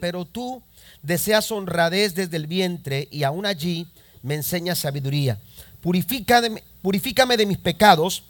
[0.00, 0.62] Pero tú
[1.02, 3.88] deseas honradez desde el vientre y aún allí
[4.22, 5.38] me enseñas sabiduría.
[5.80, 8.22] Purifícame, purifícame de mis pecados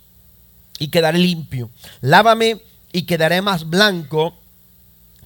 [0.79, 1.71] y quedaré limpio.
[2.01, 2.63] Lávame
[2.93, 4.35] y quedaré más blanco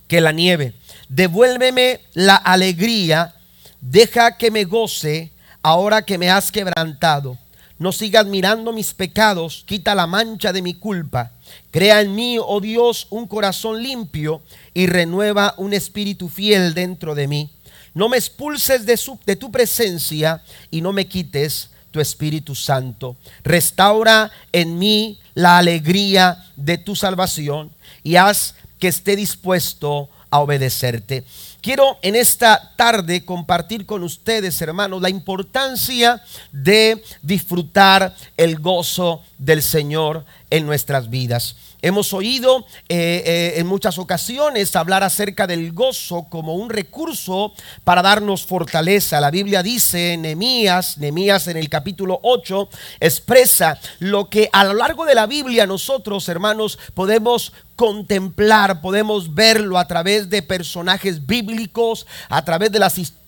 [0.09, 0.75] que la nieve.
[1.09, 3.35] Devuélveme la alegría,
[3.81, 5.33] deja que me goce
[5.63, 7.39] ahora que me has quebrantado.
[7.79, 11.33] No sigas mirando mis pecados, quita la mancha de mi culpa.
[11.71, 14.43] Crea en mí, oh Dios, un corazón limpio
[14.75, 17.51] y renueva un espíritu fiel dentro de mí.
[17.95, 23.17] No me expulses de, de tu presencia y no me quites tu Espíritu Santo.
[23.43, 31.25] Restaura en mí la alegría de tu salvación y haz que esté dispuesto a obedecerte.
[31.63, 36.23] Quiero en esta tarde compartir con ustedes, hermanos, la importancia
[36.53, 41.57] de disfrutar el gozo del Señor en nuestras vidas.
[41.83, 47.53] Hemos oído eh, eh, en muchas ocasiones hablar acerca del gozo como un recurso
[47.85, 49.21] para darnos fortaleza.
[49.21, 52.69] La Biblia dice Nehemías, Nehemías en el capítulo 8,
[53.01, 59.79] expresa lo que a lo largo de la Biblia nosotros, hermanos, podemos contemplar, podemos verlo
[59.79, 63.26] a través de personajes bíblicos, a través de las historias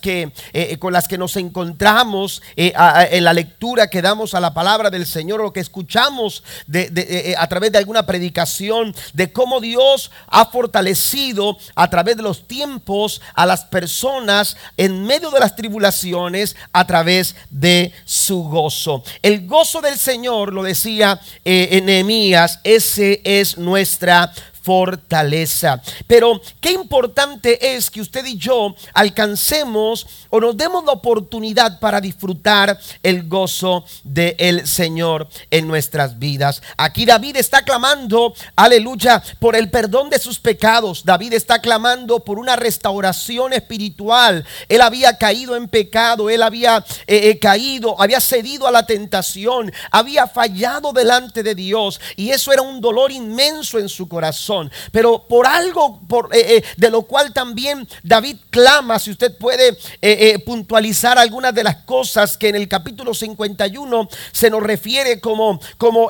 [0.00, 4.90] que, eh, con las que nos encontramos en la lectura que damos a la palabra
[4.90, 6.42] del Señor, lo que escuchamos
[7.36, 13.20] a través de alguna predicación de cómo Dios ha fortalecido a través de los tiempos
[13.34, 19.02] a las personas en medio de las tribulaciones a través de su gozo.
[19.22, 24.32] El gozo del Señor, lo decía eh, en Nehemías, ese es nuestra
[24.64, 25.82] fortaleza.
[26.06, 32.00] Pero qué importante es que usted y yo alcancemos o nos demos la oportunidad para
[32.00, 36.62] disfrutar el gozo del Señor en nuestras vidas.
[36.78, 41.04] Aquí David está clamando, aleluya, por el perdón de sus pecados.
[41.04, 44.46] David está clamando por una restauración espiritual.
[44.68, 49.70] Él había caído en pecado, él había eh, eh, caído, había cedido a la tentación,
[49.90, 54.53] había fallado delante de Dios y eso era un dolor inmenso en su corazón.
[54.92, 59.76] Pero por algo por, eh, eh, de lo cual también David clama, si usted puede
[60.00, 65.60] eh, puntualizar algunas de las cosas que en el capítulo 51 se nos refiere como,
[65.78, 66.08] como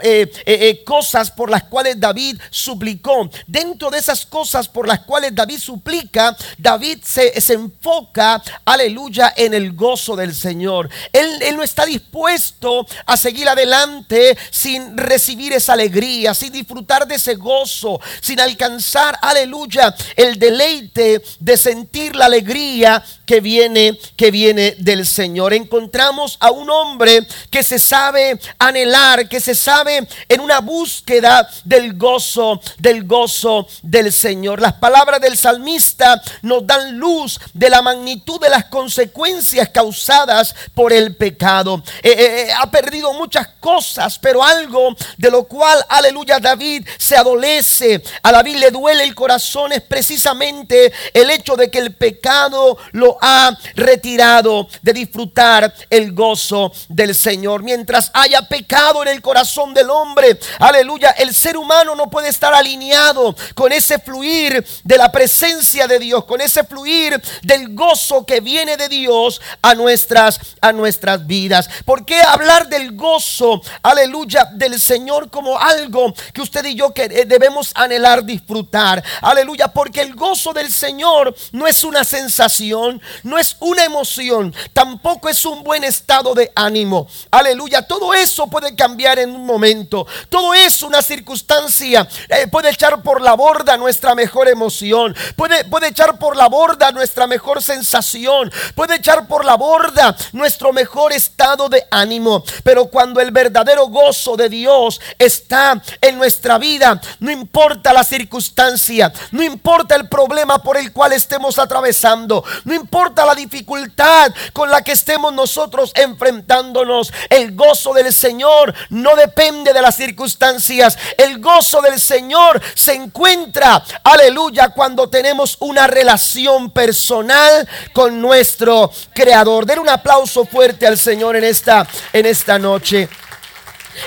[0.84, 3.28] cosas por las cuales David suplicó.
[3.46, 9.54] Dentro de esas cosas por las cuales David suplica, David se, se enfoca, aleluya, en
[9.54, 10.88] el gozo del Señor.
[11.12, 17.16] Él, él no está dispuesto a seguir adelante sin recibir esa alegría, sin disfrutar de
[17.16, 24.76] ese gozo, sin alcanzar, aleluya, el deleite de sentir la alegría que viene, que viene
[24.78, 25.54] del Señor.
[25.54, 31.96] Encontramos a un hombre que se sabe anhelar, que se sabe en una búsqueda del
[31.96, 34.60] gozo, del gozo del Señor.
[34.60, 40.92] Las palabras del salmista nos dan luz de la magnitud de las consecuencias causadas por
[40.92, 41.82] el pecado.
[42.02, 47.16] Eh, eh, eh, ha perdido muchas cosas, pero algo de lo cual, aleluya, David se
[47.16, 52.76] adolece, a David le duele el corazón es precisamente el hecho de que el pecado
[52.92, 57.62] lo ha retirado de disfrutar el gozo del Señor.
[57.62, 62.54] Mientras haya pecado en el corazón del hombre, aleluya, el ser humano no puede estar
[62.54, 68.40] alineado con ese fluir de la presencia de Dios, con ese fluir del gozo que
[68.40, 71.68] viene de Dios a nuestras a nuestras vidas.
[71.84, 76.92] ¿Por qué hablar del gozo, aleluya, del Señor como algo que usted y yo
[77.26, 79.02] debemos anhelar disfrutar.
[79.20, 85.28] Aleluya, porque el gozo del Señor no es una sensación, no es una emoción, tampoco
[85.28, 87.08] es un buen estado de ánimo.
[87.30, 90.06] Aleluya, todo eso puede cambiar en un momento.
[90.28, 95.88] Todo eso, una circunstancia, eh, puede echar por la borda nuestra mejor emoción, puede, puede
[95.88, 101.68] echar por la borda nuestra mejor sensación, puede echar por la borda nuestro mejor estado
[101.68, 102.44] de ánimo.
[102.62, 109.12] Pero cuando el verdadero gozo de Dios está en nuestra vida, no importa la circunstancia,
[109.30, 112.93] no importa el problema por el cual estemos atravesando, no importa
[113.26, 119.82] la dificultad con la que estemos nosotros enfrentándonos, el gozo del Señor no depende de
[119.82, 128.20] las circunstancias, el gozo del Señor se encuentra, aleluya, cuando tenemos una relación personal con
[128.20, 129.66] nuestro Creador.
[129.66, 133.08] Den un aplauso fuerte al Señor en esta, en esta noche.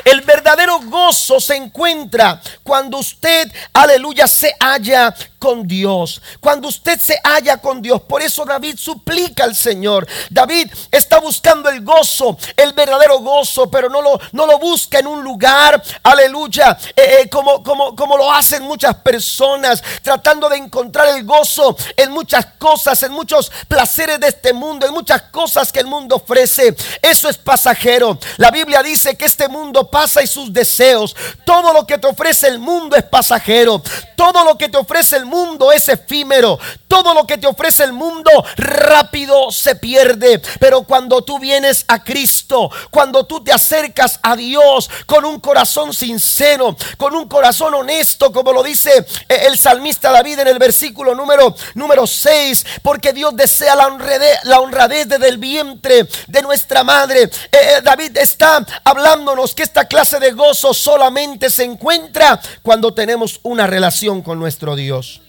[0.04, 6.22] El verdadero gozo se encuentra cuando usted, aleluya, se halla con Dios.
[6.40, 8.02] Cuando usted se halla con Dios.
[8.02, 10.08] Por eso David suplica al Señor.
[10.30, 15.08] David está buscando el gozo, el verdadero gozo, pero no lo, no lo busca en
[15.08, 21.08] un lugar, aleluya, eh, eh, como, como, como lo hacen muchas personas, tratando de encontrar
[21.10, 25.80] el gozo en muchas cosas, en muchos placeres de este mundo, en muchas cosas que
[25.80, 26.76] el mundo ofrece.
[27.02, 28.18] Eso es pasajero.
[28.38, 31.16] La Biblia dice que este mundo pasa y sus deseos.
[31.46, 33.82] Todo lo que te ofrece el mundo es pasajero.
[34.16, 36.58] Todo lo que te ofrece el mundo es efímero.
[36.88, 40.42] Todo lo que te ofrece el mundo rápido se pierde.
[40.60, 45.94] Pero cuando tú vienes a Cristo, cuando tú te acercas a Dios con un corazón
[45.94, 51.14] sincero, con un corazón honesto, como lo dice eh, el salmista David en el versículo
[51.14, 57.24] número, número 6, porque Dios desea la honradez, desde el vientre de nuestra madre.
[57.24, 63.42] Eh, eh, David está hablándonos que esta clase de gozo solamente se encuentra cuando tenemos
[63.44, 65.22] una relación con nuestro Dios.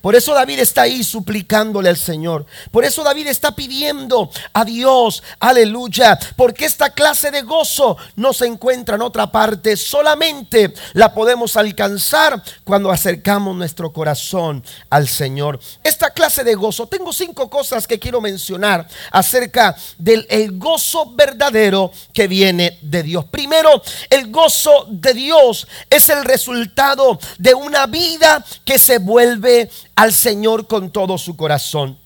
[0.00, 2.46] Por eso David está ahí suplicándole al Señor.
[2.70, 8.46] Por eso David está pidiendo a Dios, aleluya, porque esta clase de gozo no se
[8.46, 15.58] encuentra en otra parte, solamente la podemos alcanzar cuando acercamos nuestro corazón al Señor.
[15.82, 22.28] Esta clase de gozo, tengo cinco cosas que quiero mencionar acerca del gozo verdadero que
[22.28, 23.24] viene de Dios.
[23.26, 30.14] Primero, el gozo de Dios es el resultado de una vida que se vuelve al
[30.14, 31.98] Señor con todo su corazón.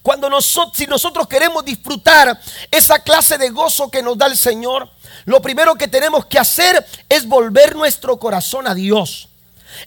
[0.00, 4.88] Cuando nosotros, si nosotros queremos disfrutar esa clase de gozo que nos da el Señor,
[5.26, 9.28] lo primero que tenemos que hacer es volver nuestro corazón a Dios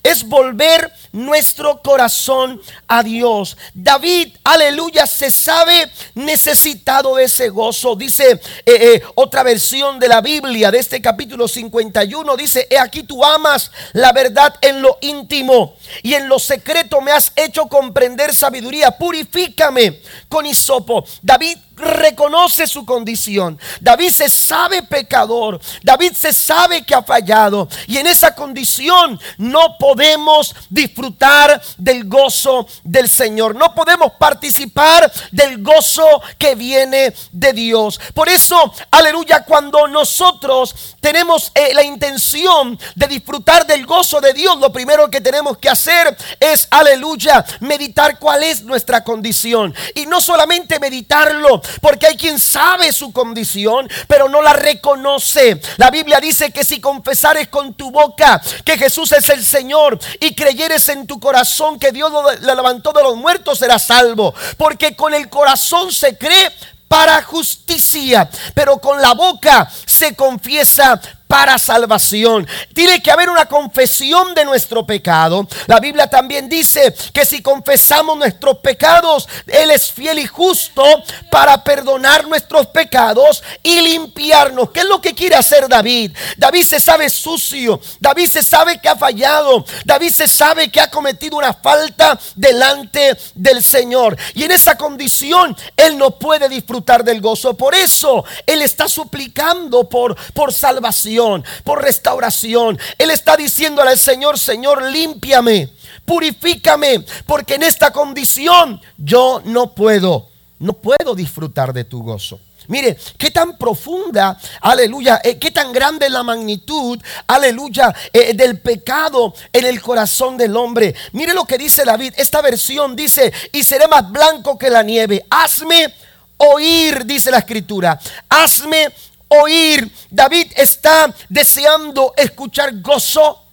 [0.03, 3.57] es volver nuestro corazón a Dios.
[3.73, 7.95] David, aleluya, se sabe necesitado de ese gozo.
[7.95, 13.03] Dice eh, eh, otra versión de la Biblia de este capítulo 51, dice, he aquí
[13.03, 18.33] tú amas la verdad en lo íntimo y en lo secreto me has hecho comprender
[18.33, 18.91] sabiduría.
[18.91, 21.05] Purifícame con hisopo.
[21.21, 23.59] David reconoce su condición.
[23.81, 25.59] David se sabe pecador.
[25.83, 27.67] David se sabe que ha fallado.
[27.87, 33.55] Y en esa condición no podemos disfrutar del gozo del Señor.
[33.55, 37.99] No podemos participar del gozo que viene de Dios.
[38.13, 44.57] Por eso, aleluya, cuando nosotros tenemos eh, la intención de disfrutar del gozo de Dios,
[44.59, 49.73] lo primero que tenemos que hacer es, aleluya, meditar cuál es nuestra condición.
[49.93, 55.61] Y no solamente meditarlo, porque hay quien sabe su condición, pero no la reconoce.
[55.77, 60.35] La Biblia dice que si confesares con tu boca que Jesús es el Señor y
[60.35, 64.33] creyeres en tu corazón que Dios lo levantó de los muertos, serás salvo.
[64.57, 66.51] Porque con el corazón se cree
[66.87, 72.47] para justicia, pero con la boca se confiesa para salvación.
[72.73, 75.47] Tiene que haber una confesión de nuestro pecado.
[75.67, 80.83] La Biblia también dice que si confesamos nuestros pecados, Él es fiel y justo
[81.31, 84.71] para perdonar nuestros pecados y limpiarnos.
[84.71, 86.15] ¿Qué es lo que quiere hacer David?
[86.37, 87.79] David se sabe sucio.
[87.99, 89.65] David se sabe que ha fallado.
[89.83, 94.17] David se sabe que ha cometido una falta delante del Señor.
[94.33, 97.55] Y en esa condición Él no puede disfrutar del gozo.
[97.55, 101.14] Por eso Él está suplicando por, por salvación
[101.63, 102.77] por restauración.
[102.97, 105.69] Él está diciéndole al Señor, Señor, límpiame,
[106.05, 110.29] purifícame, porque en esta condición yo no puedo,
[110.59, 112.39] no puedo disfrutar de tu gozo.
[112.67, 119.33] Mire, qué tan profunda, aleluya, eh, qué tan grande la magnitud, aleluya, eh, del pecado
[119.53, 120.95] en el corazón del hombre.
[121.11, 125.25] Mire lo que dice David, esta versión dice, y seré más blanco que la nieve.
[125.29, 125.93] Hazme
[126.37, 128.89] oír, dice la escritura, hazme
[129.27, 129.91] oír.
[130.09, 133.43] David está deseando escuchar gozo,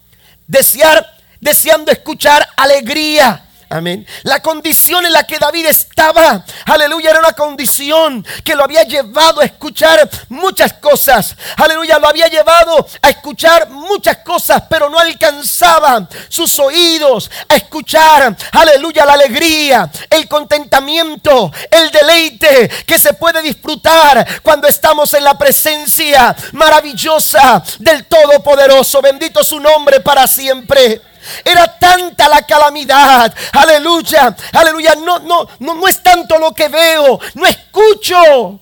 [0.46, 1.04] desear,
[1.40, 3.48] deseando escuchar alegría.
[3.72, 4.06] Amén.
[4.24, 9.40] La condición en la que David estaba, aleluya, era una condición que lo había llevado
[9.40, 11.34] a escuchar muchas cosas.
[11.56, 18.36] Aleluya, lo había llevado a escuchar muchas cosas, pero no alcanzaba sus oídos a escuchar,
[18.52, 25.38] aleluya, la alegría, el contentamiento, el deleite que se puede disfrutar cuando estamos en la
[25.38, 29.00] presencia maravillosa del Todopoderoso.
[29.00, 31.11] Bendito su nombre para siempre.
[31.44, 33.34] Era tanta la calamidad.
[33.52, 34.34] Aleluya.
[34.52, 34.94] Aleluya.
[34.96, 37.20] No, no, no, no es tanto lo que veo.
[37.34, 38.60] No escucho.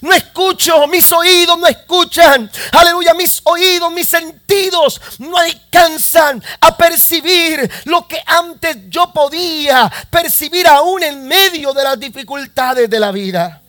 [0.00, 2.50] No escucho, mis oídos no escuchan.
[2.72, 10.66] Aleluya, mis oídos, mis sentidos no alcanzan a percibir lo que antes yo podía percibir
[10.66, 13.62] aún en medio de las dificultades de la vida.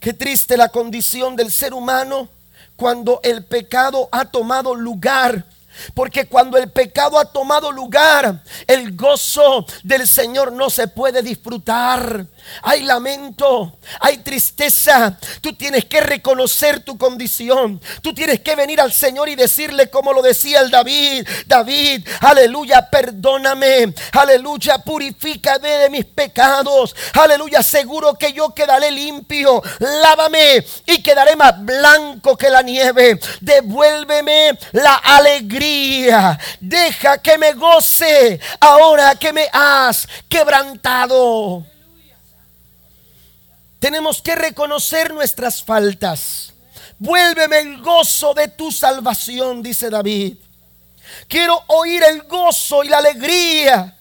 [0.00, 2.28] Qué triste la condición del ser humano
[2.74, 5.44] cuando el pecado ha tomado lugar.
[5.94, 12.26] Porque cuando el pecado ha tomado lugar, el gozo del Señor no se puede disfrutar
[12.62, 15.16] hay lamento, hay tristeza.
[15.40, 17.80] Tú tienes que reconocer tu condición.
[18.02, 21.26] Tú tienes que venir al Señor y decirle como lo decía el David.
[21.46, 23.94] David, aleluya, perdóname.
[24.12, 26.94] Aleluya, purifícame de mis pecados.
[27.14, 29.62] Aleluya, seguro que yo quedaré limpio.
[29.78, 33.18] Lávame y quedaré más blanco que la nieve.
[33.40, 36.38] Devuélveme la alegría.
[36.60, 41.64] Deja que me goce ahora que me has quebrantado.
[43.80, 46.52] Tenemos que reconocer nuestras faltas.
[46.98, 50.36] Vuélveme el gozo de tu salvación, dice David.
[51.26, 53.96] Quiero oír el gozo y la alegría.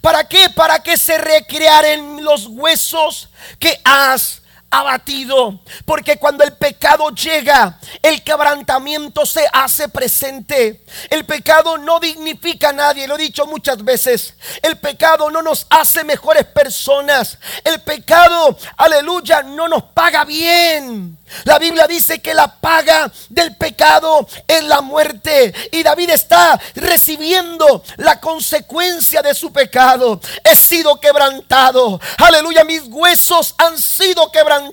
[0.00, 0.50] ¿Para qué?
[0.50, 4.40] Para que se recrearen los huesos que has
[4.78, 5.60] abatido.
[5.84, 10.84] Porque cuando el pecado llega, el quebrantamiento se hace presente.
[11.10, 14.34] El pecado no dignifica a nadie, lo he dicho muchas veces.
[14.62, 17.38] El pecado no nos hace mejores personas.
[17.62, 21.18] El pecado, aleluya, no nos paga bien.
[21.44, 25.54] La Biblia dice que la paga del pecado es la muerte.
[25.72, 30.20] Y David está recibiendo la consecuencia de su pecado.
[30.42, 32.00] He sido quebrantado.
[32.18, 34.63] Aleluya, mis huesos han sido quebrantados.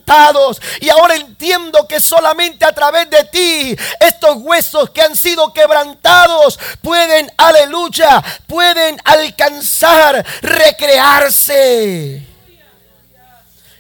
[0.80, 6.60] Y ahora entiendo que solamente a través de ti, estos huesos que han sido quebrantados
[6.82, 12.28] pueden, aleluya, pueden alcanzar, recrearse.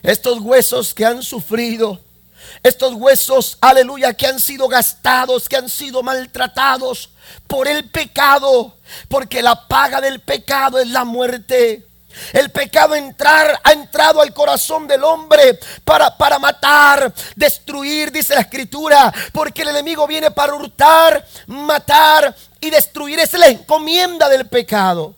[0.03, 1.99] Estos huesos que han sufrido
[2.63, 7.09] estos huesos, aleluya, que han sido gastados, que han sido maltratados
[7.47, 8.77] por el pecado,
[9.07, 11.87] porque la paga del pecado es la muerte.
[12.33, 18.41] El pecado entrar, ha entrado al corazón del hombre para, para matar, destruir, dice la
[18.41, 23.19] escritura, porque el enemigo viene para hurtar, matar y destruir.
[23.19, 25.15] Es la encomienda del pecado.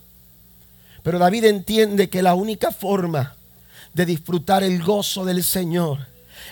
[1.03, 3.35] Pero David entiende que la única forma
[3.93, 6.07] de disfrutar el gozo del Señor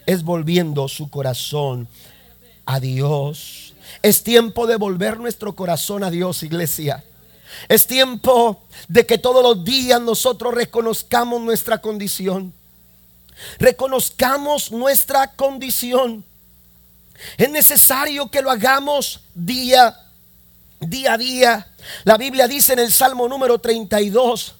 [0.05, 1.87] es volviendo su corazón
[2.65, 3.73] a Dios.
[4.01, 7.03] Es tiempo de volver nuestro corazón a Dios, iglesia.
[7.67, 12.53] Es tiempo de que todos los días nosotros reconozcamos nuestra condición.
[13.59, 16.23] Reconozcamos nuestra condición.
[17.37, 19.95] Es necesario que lo hagamos día,
[20.79, 21.67] día a día.
[22.03, 24.55] La Biblia dice en el Salmo número 32,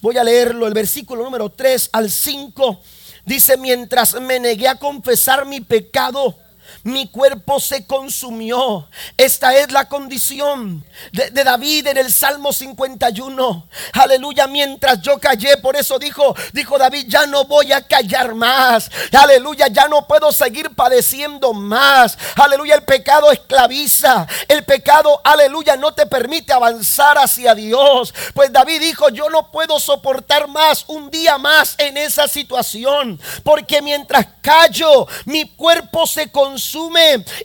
[0.00, 2.80] voy a leerlo, el versículo número 3 al 5.
[3.24, 6.36] Dice, mientras me negué a confesar mi pecado,
[6.84, 8.88] mi cuerpo se consumió.
[9.16, 13.68] Esta es la condición de, David en el Salmo 51.
[13.92, 18.90] Aleluya, mientras yo callé, por eso dijo, dijo David, ya no voy a callar más.
[19.12, 22.18] Aleluya, ya no puedo seguir padeciendo más.
[22.36, 24.26] Aleluya, el pecado esclaviza.
[24.48, 28.14] El pecado, aleluya, no te permite avanzar hacia Dios.
[28.34, 33.20] Pues David dijo, yo no puedo soportar más un día más en esa situación.
[33.44, 36.61] Porque mientras callo, mi cuerpo se consume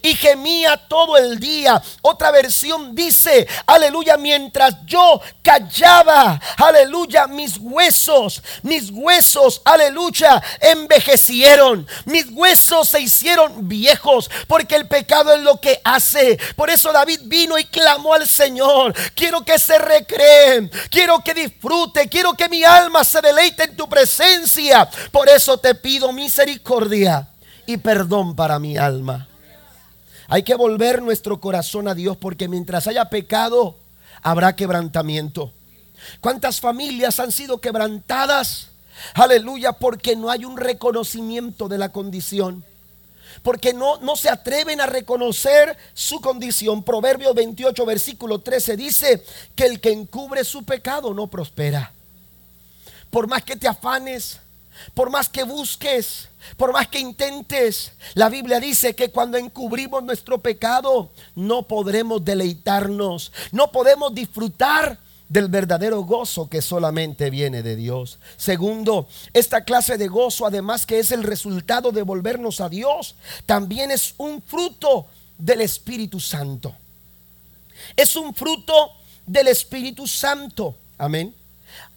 [0.01, 1.81] y gemía todo el día.
[2.01, 11.87] Otra versión dice, aleluya, mientras yo callaba, aleluya, mis huesos, mis huesos, aleluya, envejecieron.
[12.05, 16.39] Mis huesos se hicieron viejos porque el pecado es lo que hace.
[16.55, 18.93] Por eso David vino y clamó al Señor.
[19.15, 23.89] Quiero que se recreen, quiero que disfrute, quiero que mi alma se deleite en tu
[23.89, 24.89] presencia.
[25.11, 27.27] Por eso te pido misericordia
[27.67, 29.27] y perdón para mi alma.
[30.27, 33.75] Hay que volver nuestro corazón a Dios porque mientras haya pecado,
[34.23, 35.53] habrá quebrantamiento.
[36.21, 38.69] ¿Cuántas familias han sido quebrantadas?
[39.13, 42.63] Aleluya, porque no hay un reconocimiento de la condición.
[43.43, 46.83] Porque no, no se atreven a reconocer su condición.
[46.83, 49.23] Proverbio 28, versículo 13 dice
[49.55, 51.93] que el que encubre su pecado no prospera.
[53.11, 54.39] Por más que te afanes,
[54.93, 60.39] por más que busques, por más que intentes, la Biblia dice que cuando encubrimos nuestro
[60.39, 64.99] pecado no podremos deleitarnos, no podemos disfrutar
[65.29, 68.19] del verdadero gozo que solamente viene de Dios.
[68.37, 73.91] Segundo, esta clase de gozo, además que es el resultado de volvernos a Dios, también
[73.91, 76.73] es un fruto del Espíritu Santo.
[77.95, 78.91] Es un fruto
[79.25, 80.77] del Espíritu Santo.
[80.97, 81.35] Amén.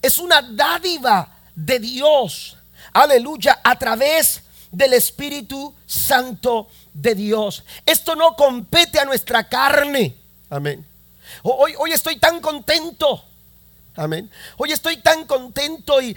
[0.03, 2.57] Es una dádiva de Dios
[2.93, 7.65] aleluya, a través del Espíritu Santo de Dios.
[7.87, 10.17] Esto no compete a nuestra carne.
[10.49, 10.85] Amén.
[11.43, 13.25] Hoy, hoy estoy tan contento.
[13.97, 14.31] Amén.
[14.57, 16.17] Hoy estoy tan contento y,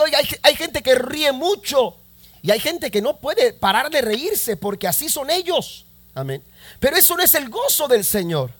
[0.00, 1.96] hoy hay, hay gente que ríe mucho
[2.42, 5.84] y hay gente que no puede parar de reírse porque así son ellos.
[6.14, 6.42] Amén.
[6.78, 8.50] Pero eso no es el gozo del Señor.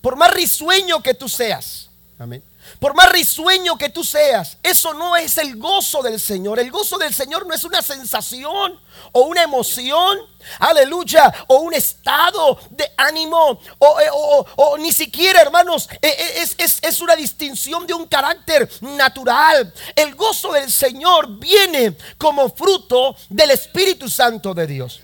[0.00, 1.88] Por más risueño que tú seas.
[2.18, 2.42] Amén.
[2.80, 6.60] Por más risueño que tú seas, eso no es el gozo del Señor.
[6.60, 8.78] El gozo del Señor no es una sensación
[9.12, 10.18] o una emoción,
[10.60, 17.00] aleluya, o un estado de ánimo, o, eh, ni siquiera, hermanos, eh, eh, es, es
[17.00, 19.72] una distinción de un carácter natural.
[19.96, 25.00] El gozo del Señor viene como fruto del Espíritu Santo de Dios.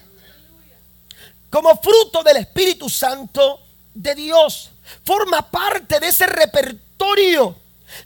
[1.50, 3.60] Como fruto del Espíritu Santo
[3.94, 4.70] de Dios.
[5.04, 6.83] Forma parte de ese repertorio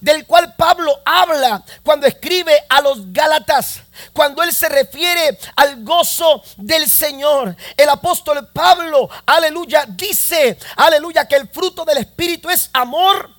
[0.01, 3.81] del cual Pablo habla cuando escribe a los Gálatas,
[4.13, 7.57] cuando él se refiere al gozo del Señor.
[7.77, 13.31] El apóstol Pablo, aleluya, dice, aleluya, que el fruto del Espíritu es amor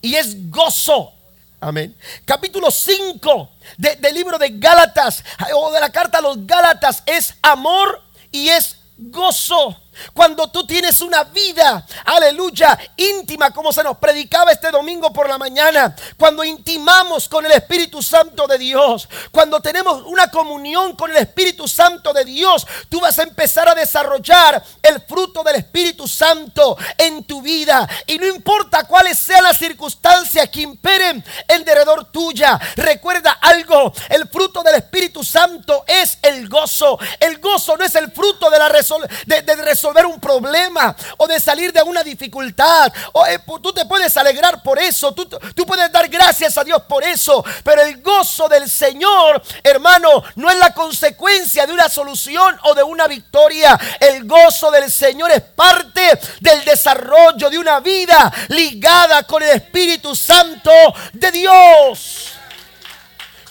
[0.00, 1.12] y es gozo.
[1.60, 1.96] Amén.
[2.24, 5.24] Capítulo 5 del libro de Gálatas
[5.54, 8.00] o de la carta a los Gálatas es amor
[8.30, 9.76] y es gozo.
[10.12, 15.38] Cuando tú tienes una vida, aleluya, íntima, como se nos predicaba este domingo por la
[15.38, 15.94] mañana.
[16.16, 19.08] Cuando intimamos con el Espíritu Santo de Dios.
[19.30, 22.66] Cuando tenemos una comunión con el Espíritu Santo de Dios.
[22.88, 27.88] Tú vas a empezar a desarrollar el fruto del Espíritu Santo en tu vida.
[28.06, 32.58] Y no importa cuáles sean las circunstancias que imperen en derredor tuya.
[32.76, 33.92] Recuerda algo.
[34.08, 36.98] El fruto del Espíritu Santo es el gozo.
[37.20, 39.18] El gozo no es el fruto de la resolución.
[39.26, 39.56] De, de
[39.88, 42.92] resolver un problema o de salir de una dificultad.
[43.28, 47.44] Eh, tú te puedes alegrar por eso, tú puedes dar gracias a Dios por eso,
[47.64, 52.82] pero el gozo del Señor, hermano, no es la consecuencia de una solución o de
[52.82, 53.78] una victoria.
[54.00, 60.14] El gozo del Señor es parte del desarrollo de una vida ligada con el Espíritu
[60.14, 60.70] Santo
[61.12, 62.32] de Dios.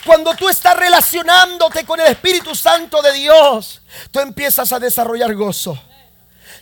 [0.06, 5.78] Cuando tú estás relacionándote con el Espíritu Santo de Dios, tú empiezas a desarrollar gozo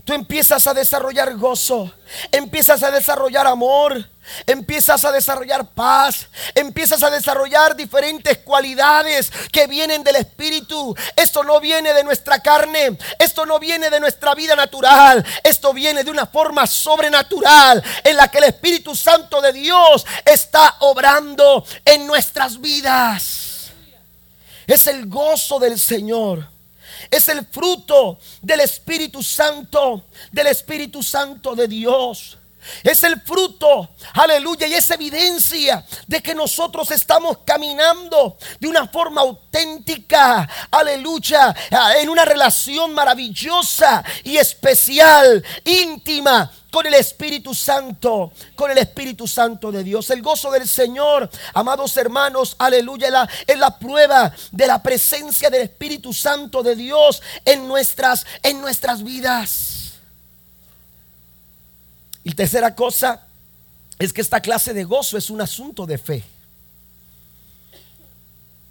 [0.06, 1.92] tú empiezas a desarrollar gozo,
[2.32, 4.08] empiezas a desarrollar amor,
[4.46, 10.96] empiezas a desarrollar paz, empiezas a desarrollar diferentes cualidades que vienen del Espíritu.
[11.16, 16.04] Esto no viene de nuestra carne, esto no viene de nuestra vida natural, esto viene
[16.04, 22.06] de una forma sobrenatural en la que el Espíritu Santo de Dios está obrando en
[22.06, 23.72] nuestras vidas.
[24.68, 26.55] Es el gozo del Señor
[27.10, 32.38] es el fruto del Espíritu Santo, del Espíritu Santo de Dios.
[32.84, 39.22] Es el fruto, aleluya, y es evidencia de que nosotros estamos caminando de una forma
[39.22, 41.56] auténtica, aleluya,
[41.98, 49.72] en una relación maravillosa y especial, íntima con el Espíritu Santo, con el Espíritu Santo
[49.72, 50.10] de Dios.
[50.10, 56.12] El gozo del Señor, amados hermanos, aleluya, es la, prueba de la presencia del Espíritu
[56.12, 59.94] Santo de Dios en nuestras, en nuestras vidas.
[62.26, 63.26] Y tercera cosa
[63.98, 66.26] es que esta clase de gozo es un asunto de fe.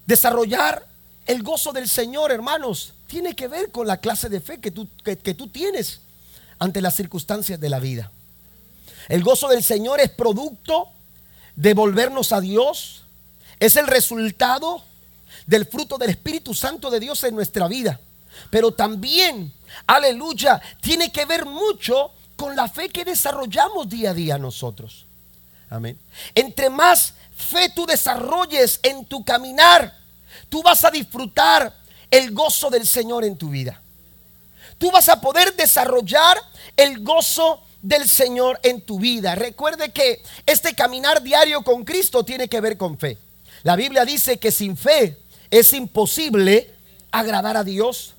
[0.04, 0.86] Desarrollar
[1.24, 4.86] el gozo del Señor, hermanos, tiene que ver con la clase de fe que tú,
[5.02, 6.02] que, tú tienes
[6.64, 8.11] ante las circunstancias de la vida.
[9.09, 10.88] El gozo del Señor es producto
[11.57, 13.05] de volvernos a Dios,
[13.61, 14.83] es el resultado
[15.46, 18.00] del fruto del Espíritu Santo de Dios en nuestra vida.
[18.50, 19.53] Pero también,
[19.87, 25.07] aleluya, tiene que ver mucho con la fe que desarrollamos día a día nosotros.
[25.70, 25.98] Amén.
[26.35, 29.96] Entre más fe tú desarrolles en tu caminar,
[30.48, 31.74] tú vas a disfrutar
[32.11, 33.81] el gozo del Señor en tu vida.
[34.78, 36.38] Tú vas a poder desarrollar
[36.76, 39.34] el gozo del Señor en tu vida.
[39.34, 43.18] Recuerde que este caminar diario con Cristo tiene que ver con fe.
[43.62, 45.18] La Biblia dice que sin fe
[45.50, 46.74] es imposible
[47.10, 48.14] agradar a Dios.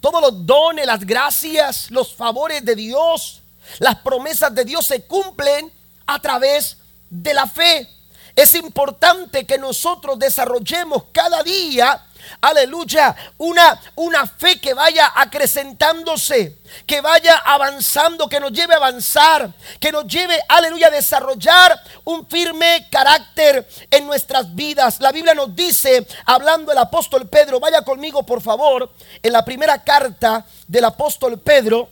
[0.00, 3.42] Todos los dones, las gracias, los favores de Dios
[3.78, 5.72] las promesas de Dios se cumplen
[6.06, 6.78] a través
[7.10, 7.88] de la fe.
[8.34, 12.06] Es importante que nosotros desarrollemos cada día,
[12.40, 19.52] aleluya, una, una fe que vaya acrecentándose, que vaya avanzando, que nos lleve a avanzar,
[19.80, 25.00] que nos lleve, aleluya, a desarrollar un firme carácter en nuestras vidas.
[25.00, 28.90] La Biblia nos dice, hablando el apóstol Pedro, vaya conmigo por favor,
[29.22, 31.88] en la primera carta del apóstol Pedro,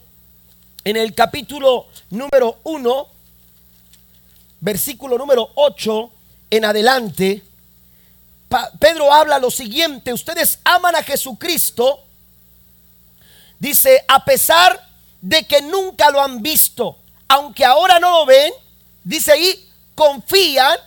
[0.85, 3.09] en el capítulo número 1,
[4.61, 6.11] versículo número 8
[6.51, 7.43] en adelante,
[8.79, 12.05] Pedro habla lo siguiente, ustedes aman a Jesucristo,
[13.59, 14.81] dice, a pesar
[15.21, 18.53] de que nunca lo han visto, aunque ahora no lo ven,
[19.03, 20.79] dice ahí, confían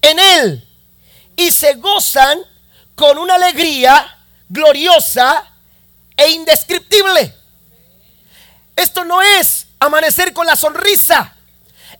[0.00, 0.68] en Él
[1.36, 2.38] y se gozan
[2.94, 5.44] con una alegría gloriosa
[6.16, 7.34] e indescriptible.
[8.74, 11.36] Esto no es amanecer con la sonrisa.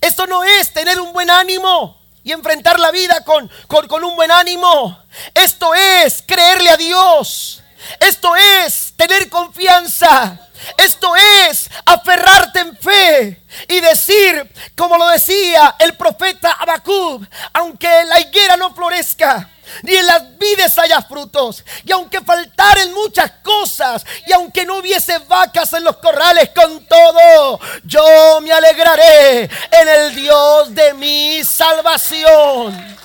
[0.01, 4.31] Esto no es tener un buen ánimo y enfrentar la vida con, con, un buen
[4.31, 4.99] ánimo.
[5.35, 7.63] Esto es creerle a Dios.
[8.01, 10.49] Esto es tener confianza.
[10.77, 18.21] Esto es aferrarte en fe y decir, como lo decía el profeta Abacub, aunque la
[18.21, 19.51] higuera no florezca,
[19.83, 21.65] ni en las vides haya frutos.
[21.85, 26.78] Y aunque faltaren muchas cosas, y aunque no hubiese vacas en los corrales, con
[27.89, 32.97] yo me alegraré en el Dios de mi salvación.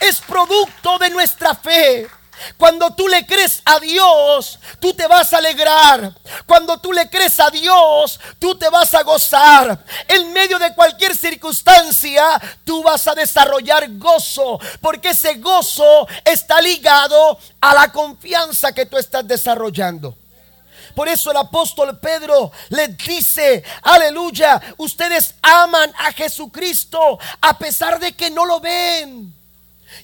[0.00, 2.08] Es producto de nuestra fe
[2.56, 6.12] cuando tú le crees a Dios, tú te vas a alegrar.
[6.46, 9.84] Cuando tú le crees a Dios, tú te vas a gozar.
[10.08, 14.58] En medio de cualquier circunstancia, tú vas a desarrollar gozo.
[14.80, 20.16] Porque ese gozo está ligado a la confianza que tú estás desarrollando.
[20.94, 28.12] Por eso el apóstol Pedro les dice, aleluya, ustedes aman a Jesucristo a pesar de
[28.12, 29.34] que no lo ven.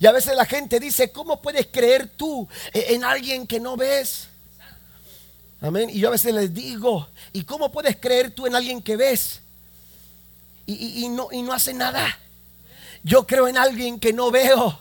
[0.00, 4.28] Y a veces la gente dice, ¿cómo puedes creer tú en alguien que no ves?
[5.60, 5.88] Amén.
[5.90, 9.40] Y yo a veces les digo, ¿y cómo puedes creer tú en alguien que ves?
[10.66, 12.18] Y, no, y no hace nada.
[13.02, 14.78] Yo creo en alguien que no veo,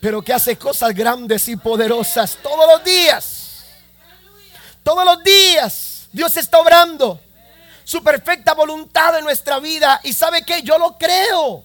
[0.00, 3.35] pero que hace cosas grandes y poderosas todos los días.
[4.86, 7.18] Todos los días Dios está obrando
[7.82, 10.00] su perfecta voluntad en nuestra vida.
[10.04, 11.64] Y sabe que yo lo creo.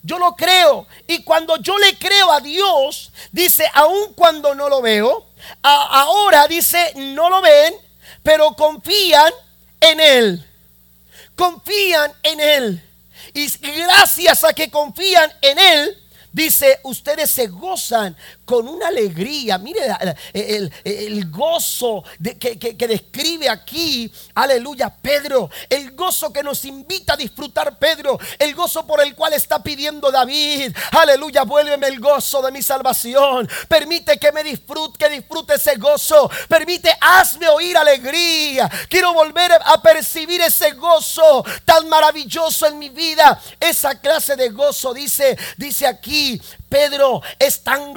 [0.00, 0.86] Yo lo creo.
[1.08, 5.26] Y cuando yo le creo a Dios, dice, aun cuando no lo veo,
[5.60, 7.74] ahora dice, no lo ven,
[8.22, 9.32] pero confían
[9.80, 10.48] en Él.
[11.34, 12.90] Confían en Él.
[13.32, 16.00] Y gracias a que confían en Él,
[16.30, 19.58] dice, ustedes se gozan con una alegría.
[19.58, 19.80] Mire
[20.32, 22.04] el, gozo
[22.38, 25.50] que, describe aquí, aleluya, Pedro.
[25.68, 28.18] El gozo que nos invita a disfrutar Pedro.
[28.38, 30.74] El gozo por el cual está pidiendo David.
[30.92, 33.48] Aleluya, vuélveme el gozo de mi salvación.
[33.68, 36.30] Permite que me disfrute, que disfrute ese gozo.
[36.48, 38.70] Permite, hazme oír alegría.
[38.88, 43.40] Quiero volver a percibir ese gozo tan maravilloso en mi vida.
[43.60, 47.94] Esa clase de gozo, dice, dice aquí, Pedro, es tan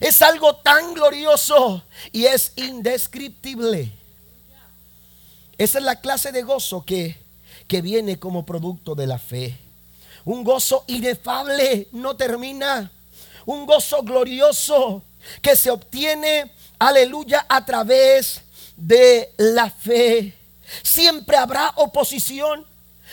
[0.00, 3.90] Es algo tan glorioso y es indescriptible.
[5.56, 7.16] Esa es la clase de gozo que,
[7.68, 9.56] que viene como producto de la fe.
[10.24, 12.90] Un gozo inefable, no termina.
[13.46, 15.02] Un gozo glorioso
[15.40, 18.40] que se obtiene, aleluya, a través
[18.76, 20.34] de la fe.
[20.82, 22.66] Siempre habrá oposición.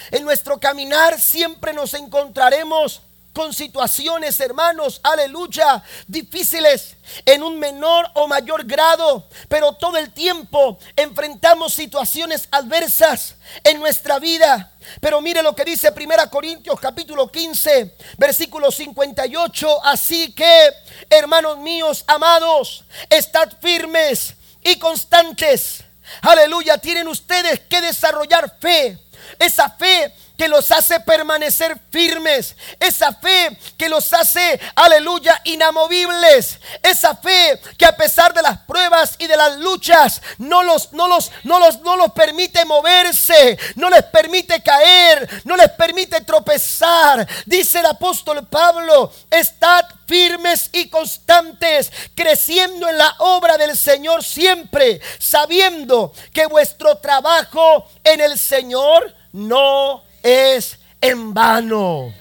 [0.09, 3.01] En nuestro caminar siempre nos encontraremos
[3.33, 10.77] con situaciones, hermanos, aleluya, difíciles en un menor o mayor grado, pero todo el tiempo
[10.95, 14.73] enfrentamos situaciones adversas en nuestra vida.
[14.99, 20.71] Pero mire lo que dice 1 Corintios capítulo 15, versículo 58, así que,
[21.09, 25.83] hermanos míos, amados, estad firmes y constantes.
[26.21, 28.97] Aleluya, tienen ustedes que desarrollar fe.
[29.39, 37.15] Esa fe que los hace permanecer firmes, esa fe que los hace, aleluya, inamovibles, esa
[37.15, 41.31] fe que a pesar de las pruebas y de las luchas no los, no los,
[41.43, 47.27] no los, no los permite moverse, no les permite caer, no les permite tropezar.
[47.45, 55.01] Dice el apóstol Pablo, estad firmes y constantes, creciendo en la obra del Señor siempre,
[55.19, 62.13] sabiendo que vuestro trabajo en el Señor no es en vano.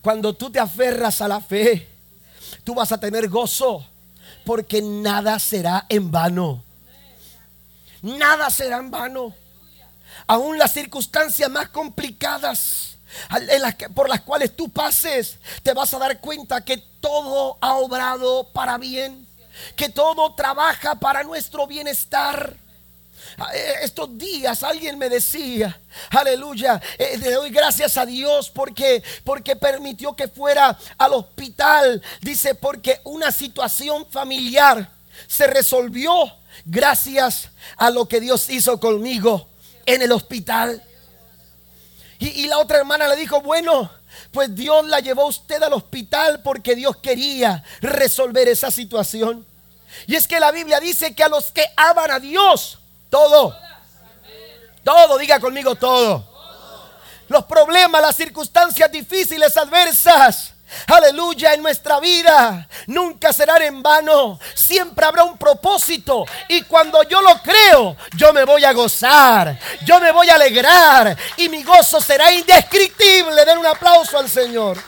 [0.00, 1.88] Cuando tú te aferras a la fe,
[2.64, 3.86] tú vas a tener gozo,
[4.44, 6.62] porque nada será en vano.
[8.02, 9.34] Nada será en vano.
[10.26, 12.92] Aún las circunstancias más complicadas
[13.94, 18.78] por las cuales tú pases, te vas a dar cuenta que todo ha obrado para
[18.78, 19.26] bien,
[19.76, 22.56] que todo trabaja para nuestro bienestar.
[23.44, 25.76] Ah, eh, estos días alguien me decía,
[26.10, 32.00] aleluya, eh, le doy gracias a Dios porque, porque permitió que fuera al hospital.
[32.20, 34.88] Dice, porque una situación familiar
[35.26, 36.12] se resolvió
[36.64, 39.48] gracias a lo que Dios hizo conmigo
[39.86, 40.80] en el hospital.
[42.20, 43.90] Y, la otra hermana le dijo, bueno,
[44.30, 49.44] pues Dios la llevó usted al hospital porque Dios quería resolver esa situación.
[50.06, 52.78] Y es que la Biblia dice que a los que aman a Dios,
[53.12, 53.54] todo.
[54.82, 56.26] Todo, diga conmigo todo.
[57.28, 60.54] Los problemas, las circunstancias difíciles, adversas,
[60.86, 64.40] aleluya, en nuestra vida nunca serán en vano.
[64.54, 66.24] Siempre habrá un propósito.
[66.48, 71.16] Y cuando yo lo creo, yo me voy a gozar, yo me voy a alegrar.
[71.36, 73.44] Y mi gozo será indescriptible.
[73.44, 74.82] Den un aplauso al Señor.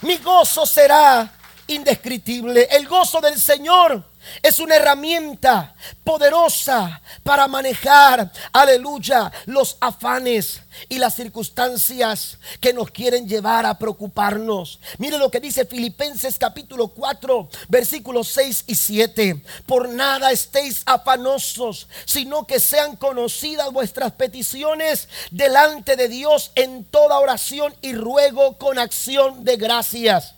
[0.00, 1.32] Mi gozo será
[1.68, 2.66] indescriptible.
[2.70, 4.11] El gozo del Señor
[4.42, 13.28] es una herramienta poderosa para manejar, aleluya, los afanes y las circunstancias que nos quieren
[13.28, 14.80] llevar a preocuparnos.
[14.98, 19.42] Mire lo que dice Filipenses capítulo 4, versículos 6 y 7.
[19.66, 27.18] Por nada estéis afanosos, sino que sean conocidas vuestras peticiones delante de Dios en toda
[27.18, 30.34] oración y ruego con acción de gracias.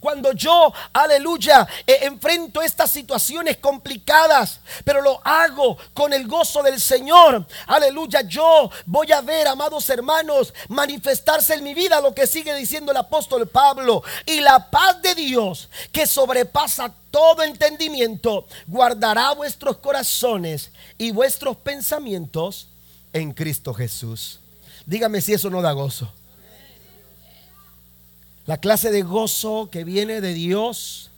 [0.00, 6.80] Cuando yo, aleluya, eh, enfrento estas situaciones complicadas, pero lo hago con el gozo del
[6.80, 7.46] Señor.
[7.66, 12.92] Aleluya, yo voy a ver, amados hermanos, manifestarse en mi vida lo que sigue diciendo
[12.92, 14.02] el apóstol Pablo.
[14.24, 22.68] Y la paz de Dios, que sobrepasa todo entendimiento, guardará vuestros corazones y vuestros pensamientos
[23.12, 24.40] en Cristo Jesús.
[24.86, 26.10] Dígame si eso no da gozo.
[28.50, 31.12] La clase de gozo que viene de Dios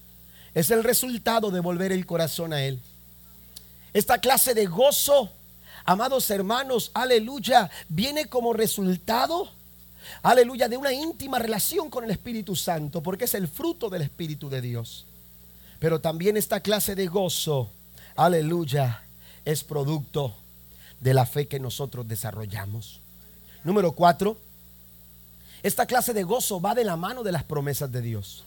[0.53, 2.79] es el resultado de volver el corazón a Él.
[3.95, 5.31] Esta clase de gozo,
[5.87, 9.49] amados hermanos, aleluya, viene como resultado,
[10.23, 14.51] aleluya, de una íntima relación con el Espíritu Santo, porque es el fruto del Espíritu
[14.51, 15.07] de Dios.
[15.79, 17.71] Pero también esta clase de gozo,
[18.15, 19.05] aleluya,
[19.47, 20.35] es producto
[21.01, 23.01] de la fe que nosotros desarrollamos.
[23.65, 24.37] Número cuatro,
[25.63, 28.45] esta clase de gozo va de la mano de las promesas de Dios.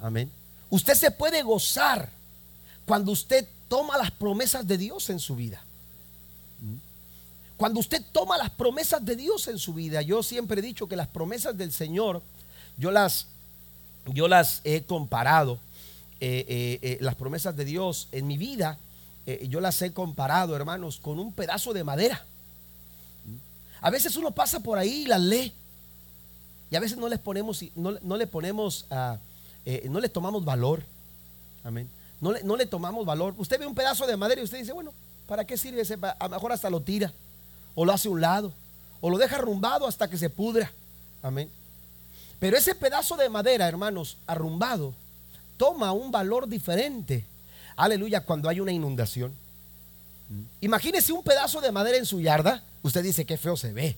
[0.00, 0.30] Amén.
[0.68, 2.10] Usted se puede gozar
[2.84, 5.62] cuando usted toma las promesas de Dios en su vida.
[7.56, 10.96] Cuando usted toma las promesas de Dios en su vida, yo siempre he dicho que
[10.96, 12.22] las promesas del Señor,
[12.76, 13.28] yo las,
[14.06, 15.58] yo las he comparado,
[16.20, 18.78] eh, eh, eh, las promesas de Dios en mi vida,
[19.42, 22.24] yo las he comparado, hermanos, con un pedazo de madera.
[23.80, 25.52] A veces uno pasa por ahí y las lee
[26.72, 29.18] y a veces no les ponemos, no, le ponemos, uh,
[29.90, 30.82] no le tomamos valor.
[31.64, 31.86] Amén.
[32.18, 33.34] No le, no le tomamos valor.
[33.36, 34.90] Usted ve un pedazo de madera y usted dice, bueno,
[35.28, 35.98] ¿para qué sirve ese?
[36.00, 37.12] A lo mejor hasta lo tira.
[37.74, 38.54] O lo hace a un lado.
[39.02, 40.72] O lo deja arrumbado hasta que se pudra.
[41.22, 41.50] Amén.
[42.38, 44.94] Pero ese pedazo de madera, hermanos, arrumbado,
[45.58, 47.26] toma un valor diferente.
[47.76, 49.34] Aleluya, cuando hay una inundación.
[50.62, 52.62] Imagínese un pedazo de madera en su yarda.
[52.82, 53.94] Usted dice, qué feo se ve.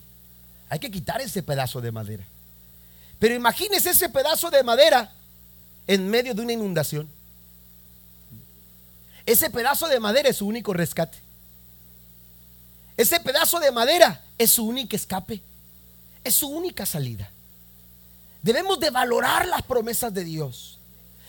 [0.69, 2.25] Hay que quitar ese pedazo de madera.
[3.25, 5.11] Pero imagínese ese pedazo de madera
[5.87, 7.09] en medio de una inundación.
[9.25, 11.17] Ese pedazo de madera es su único rescate.
[12.99, 15.41] Ese pedazo de madera es su único escape.
[16.23, 17.31] Es su única salida.
[18.43, 20.79] Debemos de valorar las promesas de Dios.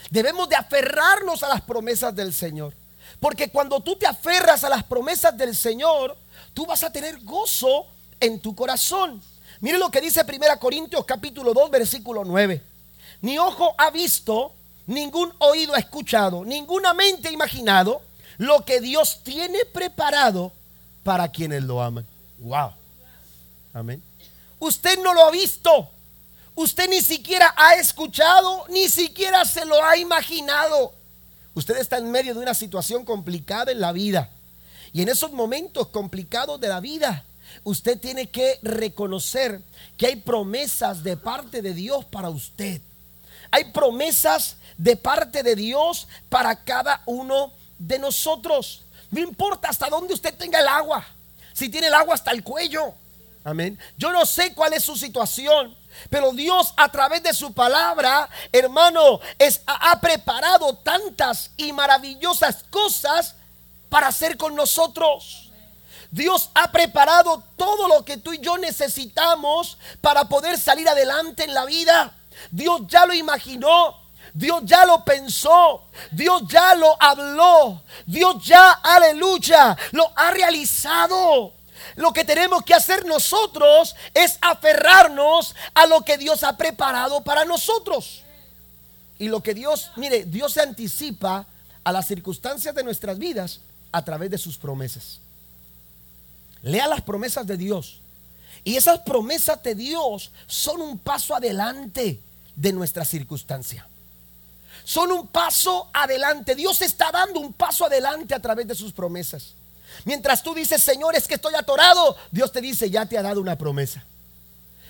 [0.09, 2.73] Debemos de aferrarnos a las promesas del Señor.
[3.21, 6.17] Porque cuando tú te aferras a las promesas del Señor,
[6.53, 7.87] tú vas a tener gozo
[8.19, 9.21] en tu corazón.
[9.61, 12.61] Mire lo que dice 1 Corintios capítulo 2 versículo 9.
[13.21, 14.53] Ni ojo ha visto,
[14.87, 18.01] ningún oído ha escuchado, ninguna mente ha imaginado
[18.37, 20.51] lo que Dios tiene preparado
[21.03, 22.05] para quienes lo aman.
[22.39, 22.71] Wow.
[23.73, 24.01] Amén.
[24.59, 25.89] Usted no lo ha visto.
[26.55, 30.93] Usted ni siquiera ha escuchado, ni siquiera se lo ha imaginado.
[31.53, 34.29] Usted está en medio de una situación complicada en la vida.
[34.93, 37.25] Y en esos momentos complicados de la vida,
[37.63, 39.61] usted tiene que reconocer
[39.97, 42.81] que hay promesas de parte de Dios para usted.
[43.51, 48.81] Hay promesas de parte de Dios para cada uno de nosotros.
[49.11, 51.05] No importa hasta dónde usted tenga el agua.
[51.53, 52.93] Si tiene el agua hasta el cuello.
[53.43, 53.79] Amén.
[53.97, 55.75] Yo no sé cuál es su situación.
[56.09, 59.19] Pero Dios a través de su palabra, hermano,
[59.65, 63.35] ha preparado tantas y maravillosas cosas
[63.89, 65.44] para hacer con nosotros.
[66.15, 71.53] Dios ha preparado todo lo que tú y yo necesitamos para poder salir adelante en
[71.53, 72.15] la vida.
[72.51, 74.05] Dios ya lo imaginó.
[74.33, 81.53] Dios ya lo pensó, Dios ya lo habló, Dios ya, aleluya, lo ha realizado.
[81.95, 87.45] Lo que tenemos que hacer nosotros es aferrarnos a lo que Dios ha preparado para
[87.45, 88.23] nosotros.
[89.19, 91.45] Y lo que Dios, mire, Dios se anticipa
[91.85, 93.61] a las circunstancias de nuestras vidas
[93.93, 95.21] a través de sus promesas.
[96.65, 98.01] Lea las promesas de Dios.
[98.63, 102.19] Y esas promesas de Dios son un paso adelante
[102.55, 103.87] de nuestra circunstancia.
[104.83, 106.55] Son un paso adelante.
[106.55, 109.53] Dios está dando un paso adelante a través de sus promesas.
[110.05, 113.39] Mientras tú dices, Señor, es que estoy atorado, Dios te dice, ya te ha dado
[113.39, 114.03] una promesa.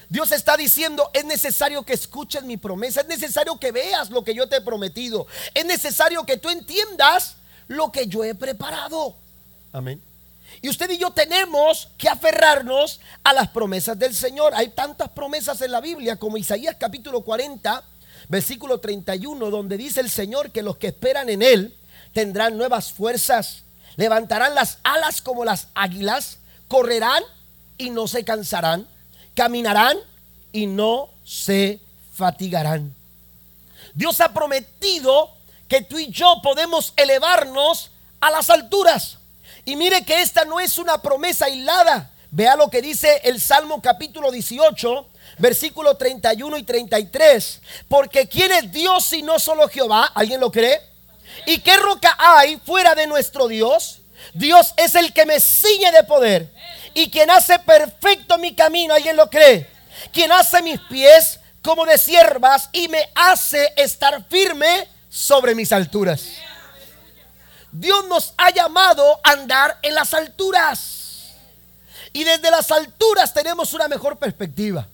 [0.08, 4.34] Dios está diciendo, es necesario que escuches mi promesa, es necesario que veas lo que
[4.34, 7.36] yo te he prometido, es necesario que tú entiendas
[7.68, 9.18] lo que yo he preparado.
[9.74, 10.02] Amén.
[10.62, 14.54] Y usted y yo tenemos que aferrarnos a las promesas del Señor.
[14.56, 17.84] Hay tantas promesas en la Biblia como Isaías capítulo 40,
[18.30, 21.76] versículo 31, donde dice el Señor que los que esperan en Él
[22.14, 23.64] tendrán nuevas fuerzas,
[23.98, 27.24] levantarán las alas como las águilas, correrán
[27.78, 28.88] y no se cansarán,
[29.36, 29.98] caminarán
[30.52, 31.80] y no se
[32.14, 32.96] fatigarán.
[33.94, 35.32] Dios ha prometido
[35.68, 37.92] que tú y yo podemos elevarnos
[38.22, 39.18] a las alturas.
[39.66, 42.12] Y mire que esta no es una promesa aislada.
[42.30, 47.62] Vea lo que dice el Salmo capítulo 18, versículo 31 y 33.
[47.88, 50.12] Porque ¿quién es Dios si no solo Jehová?
[50.14, 50.80] ¿Alguien lo cree?
[51.48, 54.02] ¿Y qué roca hay fuera de nuestro Dios?
[54.34, 56.52] Dios es el que me ciñe de poder
[56.94, 58.94] y quien hace perfecto mi camino.
[58.94, 59.68] ¿Alguien lo cree?
[60.12, 66.24] Quien hace mis pies como de siervas y me hace estar firme sobre mis alturas.
[67.78, 71.34] Dios nos ha llamado a andar en las alturas.
[72.14, 74.88] Y desde las alturas tenemos una mejor perspectiva.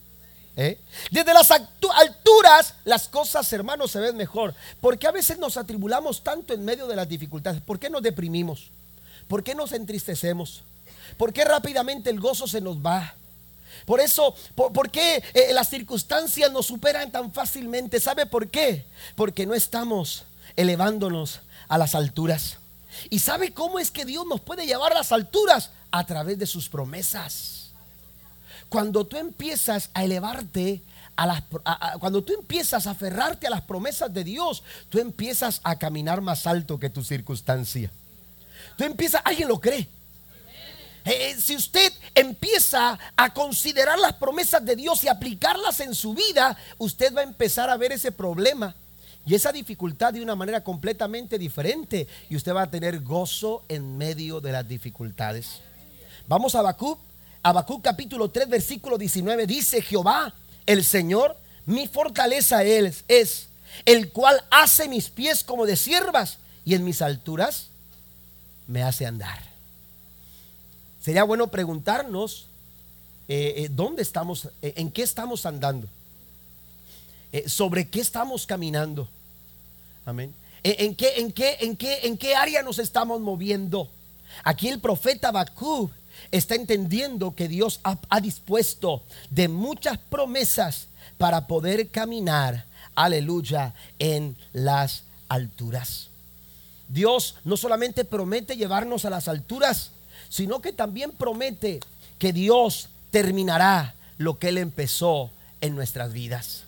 [0.55, 0.79] ¿eh?
[1.11, 4.55] Desde las alturas las cosas, hermanos, se ven mejor.
[4.79, 7.61] Porque a veces nos atribulamos tanto en medio de las dificultades.
[7.61, 8.71] ¿Por qué nos deprimimos?
[9.27, 10.63] ¿Por qué nos entristecemos?
[11.17, 13.13] ¿Por qué rápidamente el gozo se nos va?
[13.85, 17.99] Por eso, ¿por, qué eh, las circunstancias nos superan tan fácilmente?
[17.99, 18.85] ¿Sabe por qué?
[19.15, 20.23] Porque no estamos
[20.55, 22.57] elevándonos a las alturas.
[23.09, 25.71] ¿Y sabe cómo es que Dios nos puede llevar a las alturas?
[25.91, 27.71] A través de sus promesas.
[28.69, 30.81] Cuando tú empiezas a elevarte
[31.15, 31.43] a las,
[31.99, 36.47] cuando tú empiezas a aferrarte a las promesas de Dios, tú empiezas a caminar más
[36.47, 37.91] alto que tu circunstancia.
[38.77, 39.87] Tú empiezas, alguien lo cree.
[41.03, 46.55] Eh, si usted empieza a considerar las promesas de Dios y aplicarlas en su vida,
[46.77, 48.75] usted va a empezar a ver ese problema
[49.25, 53.97] y esa dificultad de una manera completamente diferente y usted va a tener gozo en
[53.97, 55.61] medio de las dificultades.
[56.27, 56.99] Vamos a Habacuc,
[57.43, 60.33] Habacuc capítulo 3 versículo 19 dice Jehová,
[60.65, 63.49] el Señor, mi fortaleza es, es
[63.85, 67.67] el cual hace mis pies como de siervas y en mis alturas
[68.67, 69.39] me hace andar.
[71.01, 72.47] Sería bueno preguntarnos
[73.27, 75.87] eh, eh, dónde estamos, eh, en qué estamos andando.
[77.31, 79.07] Eh, sobre qué estamos caminando.
[80.05, 80.33] Amén.
[80.63, 83.89] ¿En, qué, en, qué, en, qué, ¿En qué área nos estamos moviendo?
[84.43, 85.89] Aquí el profeta Bakú
[86.29, 92.65] está entendiendo que Dios ha, dispuesto de muchas promesas para poder caminar,
[92.95, 96.09] aleluya, en las alturas.
[96.89, 99.91] Dios no solamente promete llevarnos a las alturas,
[100.29, 101.79] sino que también promete
[102.19, 106.65] que Dios terminará lo que Él empezó en nuestras vidas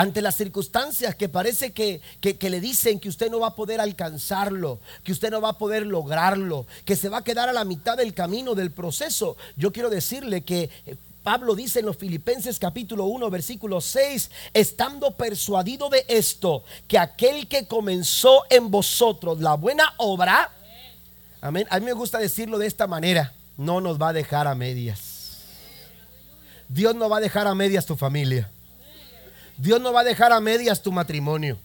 [0.00, 4.80] ante las circunstancias que parece que, le dicen que usted no va a poder alcanzarlo,
[5.04, 7.98] que usted no va a poder lograrlo, que se va a quedar a la mitad
[7.98, 13.04] del camino del proceso, yo quiero decirle que eh, Pablo dice en los Filipenses capítulo
[13.04, 19.92] 1 versículo 6, estando persuadido de esto, que aquel que comenzó en vosotros la buena
[19.98, 20.50] obra,
[21.42, 24.54] amén, a mí me gusta decirlo de esta manera, no nos va a dejar a
[24.54, 25.40] medias.
[26.70, 28.50] Dios no va a dejar a medias tu familia.
[29.60, 31.58] Dios no va a dejar a medias tu matrimonio.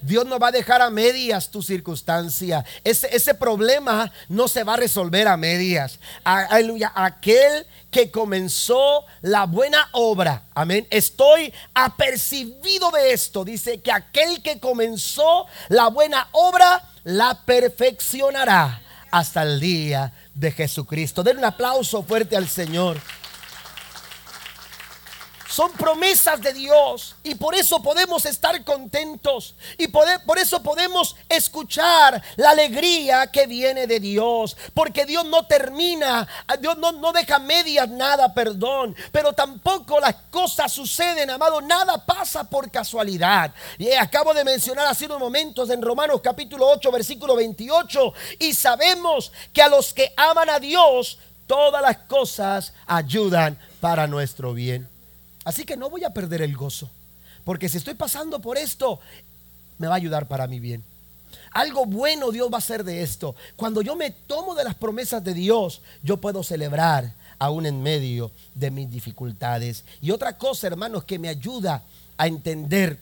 [0.00, 2.64] Dios no va a dejar a medias tu circunstancia.
[2.82, 6.00] Ese, ese, problema no se va a resolver a medias.
[6.24, 6.90] Aleluya.
[6.92, 10.42] Aquel que comenzó la buena obra.
[10.54, 10.88] Amén.
[10.90, 13.44] Estoy apercibido de esto.
[13.44, 18.82] Dice que aquel que comenzó la buena obra la perfeccionará
[19.12, 21.22] hasta el día de Jesucristo.
[21.22, 22.98] Den un aplauso fuerte al Señor.
[25.52, 32.22] Son promesas de Dios y por eso podemos estar contentos y por eso podemos escuchar
[32.36, 34.56] la alegría que viene de Dios.
[34.72, 36.26] Porque Dios no termina,
[36.58, 38.96] Dios no, no deja medias nada, perdón.
[39.10, 41.60] Pero tampoco las cosas suceden, amado.
[41.60, 43.52] Nada pasa por casualidad.
[43.76, 48.14] Y acabo de mencionar hace unos momentos en Romanos capítulo 8, versículo 28.
[48.38, 54.54] Y sabemos que a los que aman a Dios, todas las cosas ayudan para nuestro
[54.54, 54.91] bien.
[55.44, 56.90] Así que no voy a perder el gozo.
[57.44, 59.00] Porque si estoy pasando por esto,
[59.78, 60.84] me va a ayudar para mi bien.
[61.52, 63.34] Algo bueno Dios va a hacer de esto.
[63.56, 68.30] Cuando yo me tomo de las promesas de Dios, yo puedo celebrar aún en medio
[68.54, 69.84] de mis dificultades.
[70.00, 71.82] Y otra cosa, hermanos, que me ayuda
[72.16, 72.98] a entender,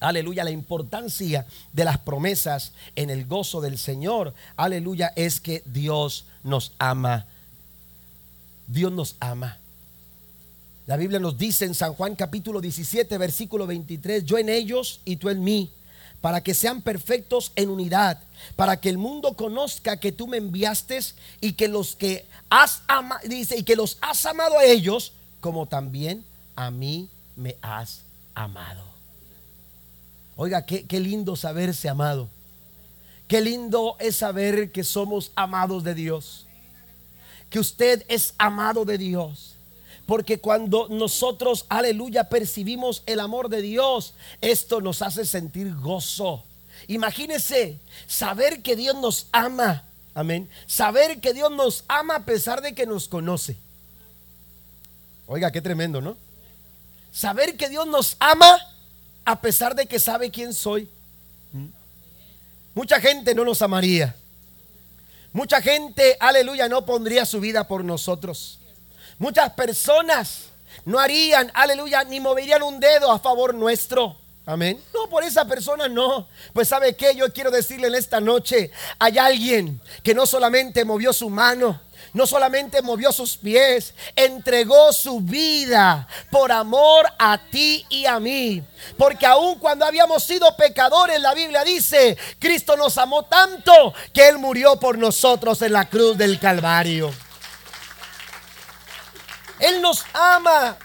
[0.00, 6.24] aleluya, la importancia de las promesas en el gozo del Señor, aleluya, es que Dios
[6.42, 7.26] nos ama.
[8.66, 9.58] Dios nos ama.
[10.86, 15.16] La Biblia nos dice en San Juan capítulo 17, versículo 23, yo en ellos y
[15.16, 15.70] tú en mí,
[16.20, 18.18] para que sean perfectos en unidad,
[18.56, 20.98] para que el mundo conozca que tú me enviaste
[21.40, 25.66] y que los que has amado, dice, y que los has amado a ellos, como
[25.66, 26.24] también
[26.56, 28.00] a mí me has
[28.34, 28.82] amado.
[30.36, 32.28] Oiga, qué, qué lindo saberse amado.
[33.28, 36.46] Qué lindo es saber que somos amados de Dios.
[37.48, 39.56] Que usted es amado de Dios.
[40.10, 46.42] Porque cuando nosotros, aleluya, percibimos el amor de Dios, esto nos hace sentir gozo.
[46.88, 49.84] Imagínese saber que Dios nos ama.
[50.12, 50.50] Amén.
[50.66, 53.56] Saber que Dios nos ama a pesar de que nos conoce.
[55.28, 56.16] Oiga, qué tremendo, ¿no?
[57.12, 58.60] Saber que Dios nos ama
[59.24, 60.88] a pesar de que sabe quién soy.
[61.52, 61.66] ¿Mm?
[62.74, 64.16] Mucha gente no nos amaría.
[65.32, 68.59] Mucha gente, aleluya, no pondría su vida por nosotros.
[69.20, 70.44] Muchas personas
[70.86, 74.16] no harían, aleluya, ni moverían un dedo a favor nuestro.
[74.46, 74.82] Amén.
[74.94, 76.26] No, por esa persona no.
[76.54, 81.12] Pues sabe que yo quiero decirle en esta noche, hay alguien que no solamente movió
[81.12, 81.78] su mano,
[82.14, 88.62] no solamente movió sus pies, entregó su vida por amor a ti y a mí.
[88.96, 94.38] Porque aun cuando habíamos sido pecadores, la Biblia dice, Cristo nos amó tanto que Él
[94.38, 97.12] murió por nosotros en la cruz del Calvario.
[99.60, 100.76] Él nos ama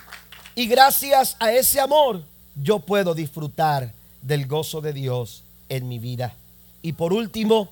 [0.54, 2.24] y gracias a ese amor
[2.56, 6.34] yo puedo disfrutar del gozo de Dios en mi vida.
[6.82, 7.70] Y por último,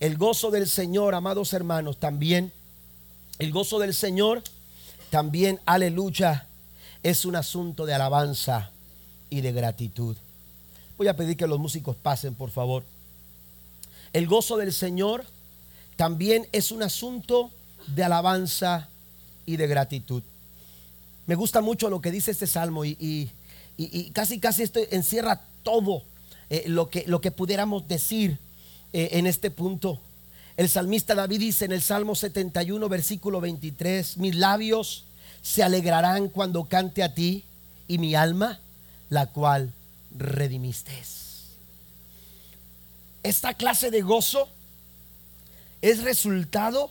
[0.00, 2.52] el gozo del Señor, amados hermanos, también
[3.38, 4.42] el gozo del Señor
[5.10, 6.46] también, aleluya,
[7.02, 8.70] es un asunto de alabanza
[9.30, 10.16] y de gratitud.
[10.98, 12.84] Voy a pedir que los músicos pasen, por favor.
[14.12, 15.24] El gozo del Señor
[15.96, 17.50] también es un asunto
[17.88, 18.88] de alabanza
[19.46, 20.22] y de gratitud.
[21.30, 23.30] Me gusta mucho lo que dice este salmo y,
[24.12, 26.02] casi, casi esto encierra todo
[26.50, 28.36] eh, lo, que, lo que pudiéramos decir
[28.92, 30.00] eh, en este punto.
[30.56, 35.04] El salmista David dice en el Salmo 71, versículo 23, mis labios
[35.40, 37.44] se alegrarán cuando cante a ti
[37.86, 38.58] y mi alma,
[39.08, 39.72] la cual
[40.10, 40.90] redimiste.
[43.22, 44.48] Esta clase de gozo
[45.80, 46.90] es resultado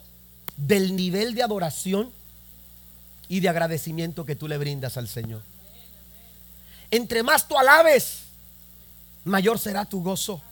[0.56, 2.10] del nivel de adoración
[3.30, 5.42] y de agradecimiento que tú le brindas al Señor.
[6.90, 8.24] Entre más tú alabes,
[9.24, 10.42] mayor será tu gozo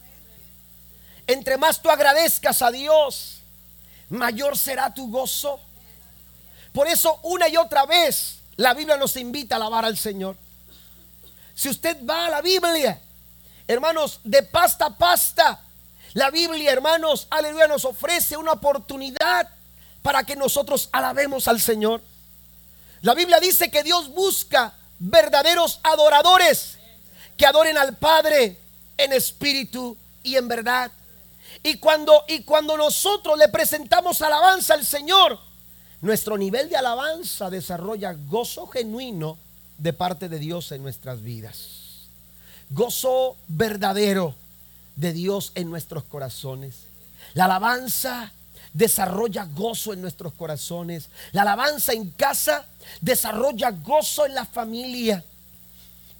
[1.29, 3.41] entre más tú agradezcas a Dios,
[4.09, 5.61] mayor será tu gozo.
[6.73, 10.37] Por eso una y otra vez la Biblia nos invita a alabar al Señor.
[11.55, 12.99] Si usted va a la Biblia,
[13.67, 15.61] hermanos, de pasta a pasta,
[16.15, 19.51] la Biblia, hermanos, aleluya, nos ofrece una oportunidad
[20.01, 22.01] para que nosotros alabemos al Señor.
[23.03, 26.79] La Biblia dice que Dios busca verdaderos adoradores
[27.37, 28.59] que adoren al Padre
[28.97, 30.91] en espíritu y en verdad.
[31.63, 35.39] Y cuando, y cuando nosotros le presentamos alabanza al Señor,
[36.01, 39.39] nuestro nivel de alabanza desarrolla gozo genuino
[39.79, 42.09] de parte de Dios en nuestras vidas.
[42.71, 44.35] Gozo verdadero
[44.97, 46.75] de Dios en nuestros corazones.
[47.35, 48.33] La alabanza
[48.79, 51.09] desarrolla gozo en nuestros corazones.
[51.33, 52.65] La alabanza en casa
[53.01, 55.23] desarrolla gozo en la familia.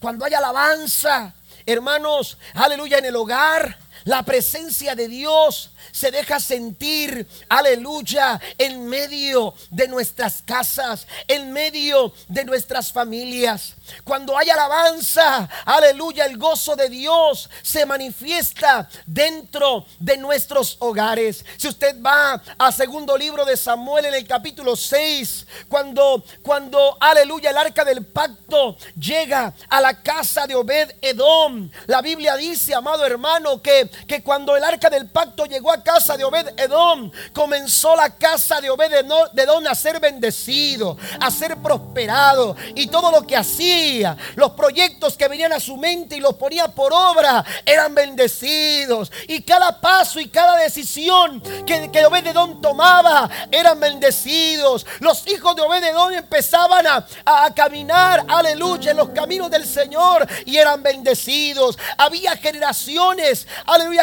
[0.01, 1.33] Cuando hay alabanza,
[1.65, 3.79] hermanos, aleluya, en el hogar,
[4.09, 12.15] la presencia de Dios se deja sentir, aleluya, en medio de nuestras casas, en medio
[12.27, 13.75] de nuestras familias.
[14.05, 21.45] Cuando hay alabanza, aleluya, el gozo de Dios se manifiesta dentro de nuestros hogares.
[21.59, 27.51] Si usted va al segundo libro de Samuel en el capítulo 6, cuando, cuando, aleluya,
[27.51, 33.05] el arca del pacto llega a la casa de Obed Edom, la Biblia dice, amado
[33.05, 37.97] hermano, que, que cuando el arca del pacto llegó a casa de Obed Edom, comenzó
[37.97, 43.37] la casa de Obed Edom a ser bendecido, a ser prosperado y todo lo que
[43.37, 49.11] hacía los proyectos que venían a su mente y los ponía por obra, eran bendecidos.
[49.27, 54.87] Y cada paso y cada decisión que, que Obededón tomaba, eran bendecidos.
[55.01, 60.57] Los hijos de Obededón empezaban a, a caminar, aleluya, en los caminos del Señor y
[60.57, 61.79] eran bendecidos.
[61.97, 63.47] Había generaciones,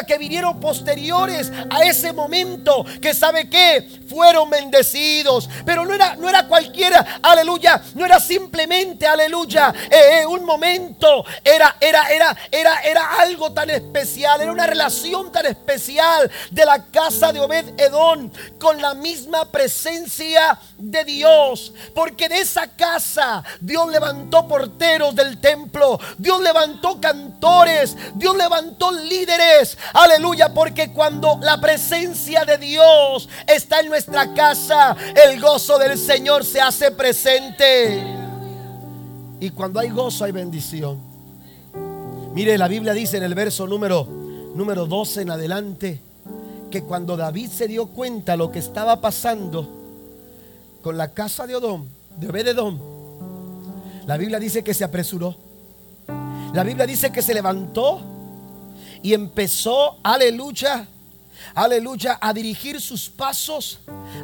[0.05, 5.49] que vinieron posteriores a ese momento que sabe que fueron bendecidos.
[5.65, 11.77] Pero no era, no era cualquiera, aleluya, no era simplemente, aleluya, eh, un momento, era,
[11.79, 17.31] era, era, era, era algo tan especial, era una relación tan especial de la casa
[17.31, 24.47] de Obed Edón con la misma presencia de Dios, porque de esa casa Dios levantó
[24.47, 32.57] porteros del templo, Dios levantó cantores, Dios levantó líderes, aleluya, porque cuando la presencia de
[32.57, 38.03] Dios está en nuestra casa, el gozo del Señor se hace presente.
[39.39, 40.99] Y cuando hay gozo hay bendición.
[42.33, 44.05] Mire, la Biblia dice en el verso número,
[44.55, 46.01] número 12 en adelante,
[46.69, 49.69] que cuando David se dio cuenta lo que estaba pasando
[50.81, 51.87] con la casa de Odón,
[52.17, 52.81] de Obededón,
[54.05, 55.35] la Biblia dice que se apresuró.
[56.53, 58.14] La Biblia dice que se levantó
[59.05, 60.87] y empezó, aleluya,
[61.53, 63.77] aleluya, a dirigir sus pasos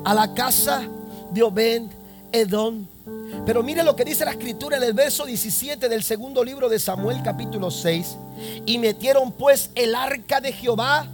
[0.03, 0.81] a la casa
[1.29, 1.83] de Obed
[2.31, 2.87] Edom.
[3.45, 6.79] Pero mire lo que dice la escritura en el verso 17 del segundo libro de
[6.79, 8.17] Samuel capítulo 6.
[8.65, 11.05] Y metieron pues el arca de Jehová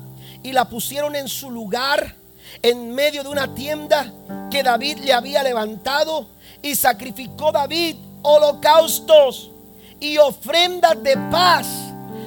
[0.43, 2.15] y la pusieron en su lugar
[2.61, 4.13] en medio de una tienda
[4.49, 6.25] que David le había levantado
[6.61, 9.51] y sacrificó David holocaustos
[9.99, 11.67] y ofrendas de paz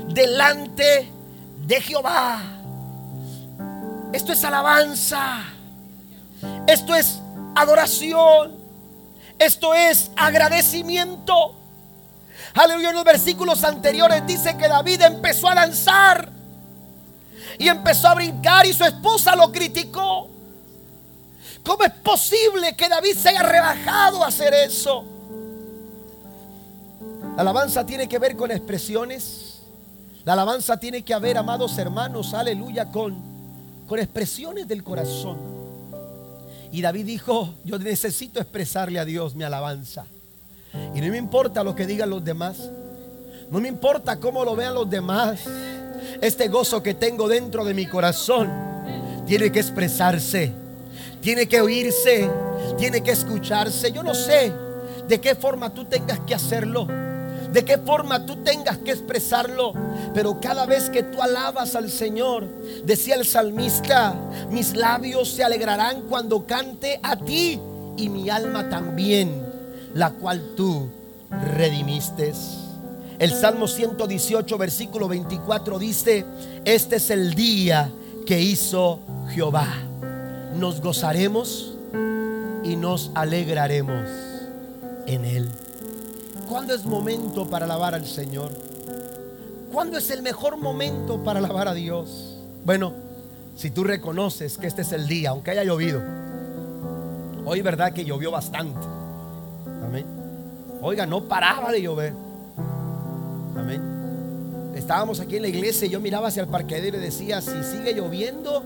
[0.09, 1.20] delante de
[1.79, 2.41] Jehová.
[4.13, 5.45] Esto es alabanza.
[6.67, 7.21] Esto es
[7.55, 8.57] adoración.
[9.39, 11.57] Esto es agradecimiento.
[12.55, 12.91] Aleluya.
[12.91, 16.31] En los versículos anteriores dice que David empezó a danzar
[17.59, 20.29] y empezó a brincar y su esposa lo criticó.
[21.63, 25.05] ¿Cómo es posible que David se haya rebajado a hacer eso?
[27.37, 29.50] La alabanza tiene que ver con expresiones.
[30.25, 33.17] La alabanza tiene que haber, amados hermanos, aleluya, con,
[33.87, 35.39] con expresiones del corazón.
[36.71, 40.07] Y David dijo, yo necesito expresarle a Dios mi alabanza.
[40.95, 42.71] Y no me importa lo que digan los demás.
[43.51, 45.41] No me importa cómo lo vean los demás.
[46.21, 48.51] Este gozo que tengo dentro de mi corazón
[49.27, 50.53] tiene que expresarse.
[51.21, 52.31] Tiene que oírse.
[52.79, 53.91] Tiene que escucharse.
[53.91, 54.53] Yo no sé
[55.09, 56.87] de qué forma tú tengas que hacerlo
[57.53, 59.73] de qué forma tú tengas que expresarlo.
[60.15, 62.47] Pero cada vez que tú alabas al Señor,
[62.85, 64.15] decía el salmista,
[64.51, 67.61] mis labios se alegrarán cuando cante a ti
[67.97, 69.45] y mi alma también,
[69.95, 70.89] la cual tú
[71.55, 72.33] redimiste.
[73.19, 76.25] El Salmo 118, versículo 24 dice,
[76.65, 77.91] este es el día
[78.25, 79.01] que hizo
[79.35, 79.69] Jehová.
[80.57, 81.77] Nos gozaremos
[82.65, 84.09] y nos alegraremos
[85.07, 85.49] en él.
[86.51, 88.51] ¿Cuándo es momento para alabar al Señor?
[89.73, 92.39] ¿Cuándo es el mejor momento para alabar a Dios?
[92.65, 92.93] Bueno,
[93.55, 96.03] si tú reconoces que este es el día, aunque haya llovido.
[97.45, 98.81] Hoy verdad que llovió bastante.
[99.85, 100.05] Amén.
[100.83, 102.15] Oiga, no paraba de llover.
[103.57, 104.73] Amén.
[104.75, 107.95] Estábamos aquí en la iglesia y yo miraba hacia el parqueadero y decía, si sigue
[107.95, 108.65] lloviendo,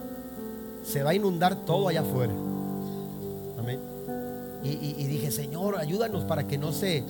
[0.83, 2.33] se va a inundar todo allá afuera.
[3.59, 3.79] Amén.
[4.65, 7.05] Y, y dije, Señor, ayúdanos para que no se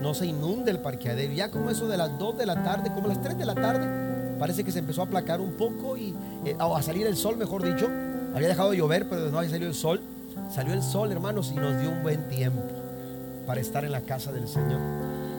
[0.00, 1.32] no se inunde el parqueadero.
[1.32, 4.36] Ya como eso de las 2 de la tarde, como las 3 de la tarde,
[4.38, 7.62] parece que se empezó a aplacar un poco y eh, a salir el sol, mejor
[7.62, 7.88] dicho.
[8.34, 10.00] Había dejado de llover, pero no había salido el sol.
[10.54, 12.62] Salió el sol, hermanos, y nos dio un buen tiempo
[13.46, 14.80] para estar en la casa del Señor.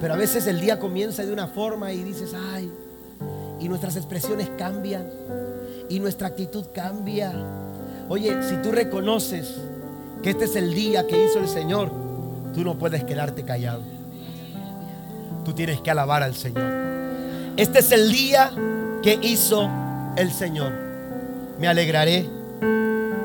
[0.01, 2.71] Pero a veces el día comienza de una forma y dices, ay,
[3.59, 5.05] y nuestras expresiones cambian
[5.89, 7.33] y nuestra actitud cambia.
[8.07, 9.55] Oye, si tú reconoces
[10.23, 11.91] que este es el día que hizo el Señor,
[12.53, 13.98] tú no puedes quedarte callado
[15.49, 16.63] tú tienes que alabar al Señor.
[17.57, 18.51] Este es el día
[19.01, 19.67] que hizo
[20.15, 20.71] el Señor.
[21.59, 22.29] Me alegraré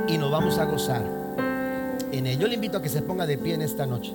[0.08, 1.02] y nos vamos a gozar
[2.12, 2.38] en él.
[2.38, 4.14] Yo le invito a que se ponga de pie en esta noche.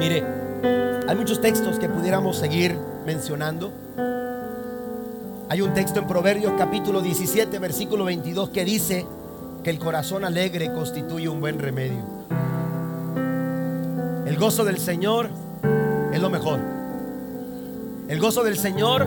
[0.00, 0.24] Mire,
[1.06, 2.76] hay muchos textos que pudiéramos seguir
[3.06, 3.72] mencionando.
[5.50, 9.06] Hay un texto en Proverbios capítulo 17, versículo 22 que dice
[9.62, 12.02] que el corazón alegre constituye un buen remedio.
[14.26, 15.30] El gozo del Señor
[16.22, 16.60] lo mejor.
[18.08, 19.06] El gozo del Señor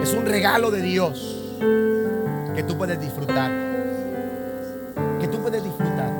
[0.00, 1.42] es un regalo de Dios
[2.54, 3.50] que tú puedes disfrutar.
[5.18, 6.12] Que tú puedes disfrutar.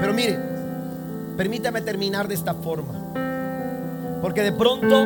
[0.00, 0.38] Pero mire,
[1.36, 2.92] permítame terminar de esta forma.
[4.20, 5.04] Porque de pronto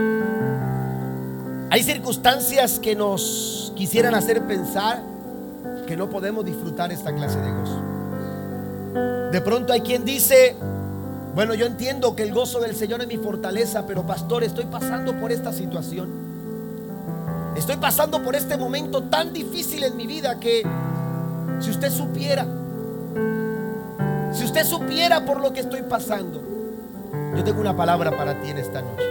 [1.71, 5.01] hay circunstancias que nos quisieran hacer pensar
[5.87, 7.83] que no podemos disfrutar esta clase de gozo.
[9.31, 10.57] De pronto hay quien dice,
[11.35, 15.15] bueno, yo entiendo que el gozo del Señor es mi fortaleza, pero pastor, estoy pasando
[15.19, 16.09] por esta situación.
[17.57, 20.67] Estoy pasando por este momento tan difícil en mi vida que
[21.61, 22.47] si usted supiera,
[24.33, 26.43] si usted supiera por lo que estoy pasando,
[27.37, 29.05] Yo tengo una palabra para ti en esta noche,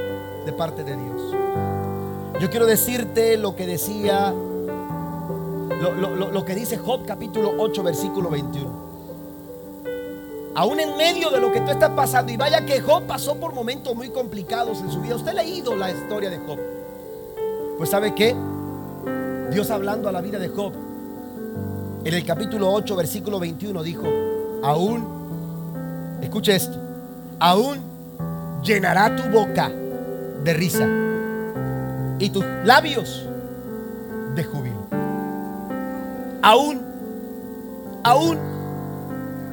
[0.45, 1.35] de parte de Dios.
[2.41, 4.33] Yo quiero decirte lo que decía,
[6.33, 8.88] lo, que dice Job capítulo 8, versículo 21
[10.55, 12.31] aún en medio de lo que tú estás pasando.
[12.31, 15.15] Y vaya que Job pasó por momentos muy complicados en su vida.
[15.15, 16.59] Usted ha leído la historia de Job.
[17.77, 18.35] Pues sabe qué?
[19.51, 20.73] Dios hablando a la vida de Job.
[22.03, 24.07] En el capítulo 8, versículo 21 dijo,
[24.63, 26.77] aún, escuche esto,
[27.39, 27.79] aún
[28.63, 29.69] llenará tu boca
[30.43, 30.87] de risa
[32.19, 33.25] y tus labios
[34.35, 34.87] de júbilo.
[36.41, 36.81] Aún,
[38.03, 38.37] aún,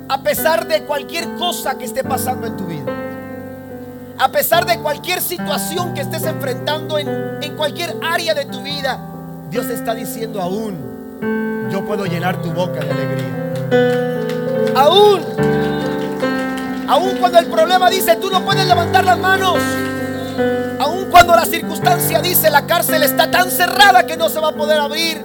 [0.08, 2.92] a pesar de cualquier cosa que esté pasando en tu vida,
[4.18, 7.08] a pesar de cualquier situación que estés enfrentando en,
[7.42, 9.00] en cualquier área de tu vida,
[9.50, 13.46] Dios está diciendo aún, yo puedo llenar tu boca de alegría.
[14.74, 15.22] Aún,
[16.88, 19.58] aún cuando el problema dice, tú no puedes levantar las manos.
[20.78, 24.52] Aún cuando la circunstancia dice, la cárcel está tan cerrada que no se va a
[24.52, 25.24] poder abrir.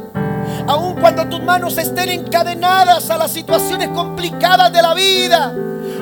[0.72, 5.52] Aún cuando tus manos estén encadenadas a las situaciones complicadas de la vida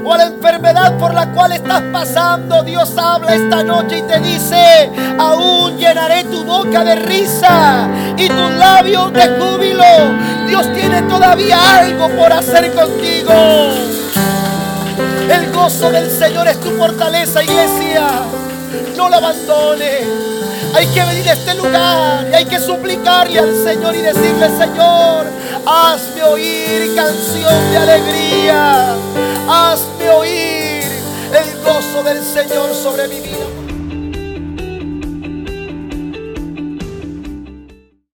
[0.05, 4.19] o a la enfermedad por la cual estás pasando, Dios habla esta noche y te
[4.19, 9.83] dice, aún llenaré tu boca de risa y tus labios de júbilo.
[10.47, 13.33] Dios tiene todavía algo por hacer contigo.
[15.31, 18.07] El gozo del Señor es tu fortaleza, iglesia.
[18.95, 20.38] No lo abandone
[20.73, 25.25] hay que venir a este lugar y hay que suplicarle al Señor y decirle, Señor,
[25.65, 28.95] hazme oír canción de alegría.
[29.47, 33.58] Hazme oír el gozo del Señor sobre mi vida.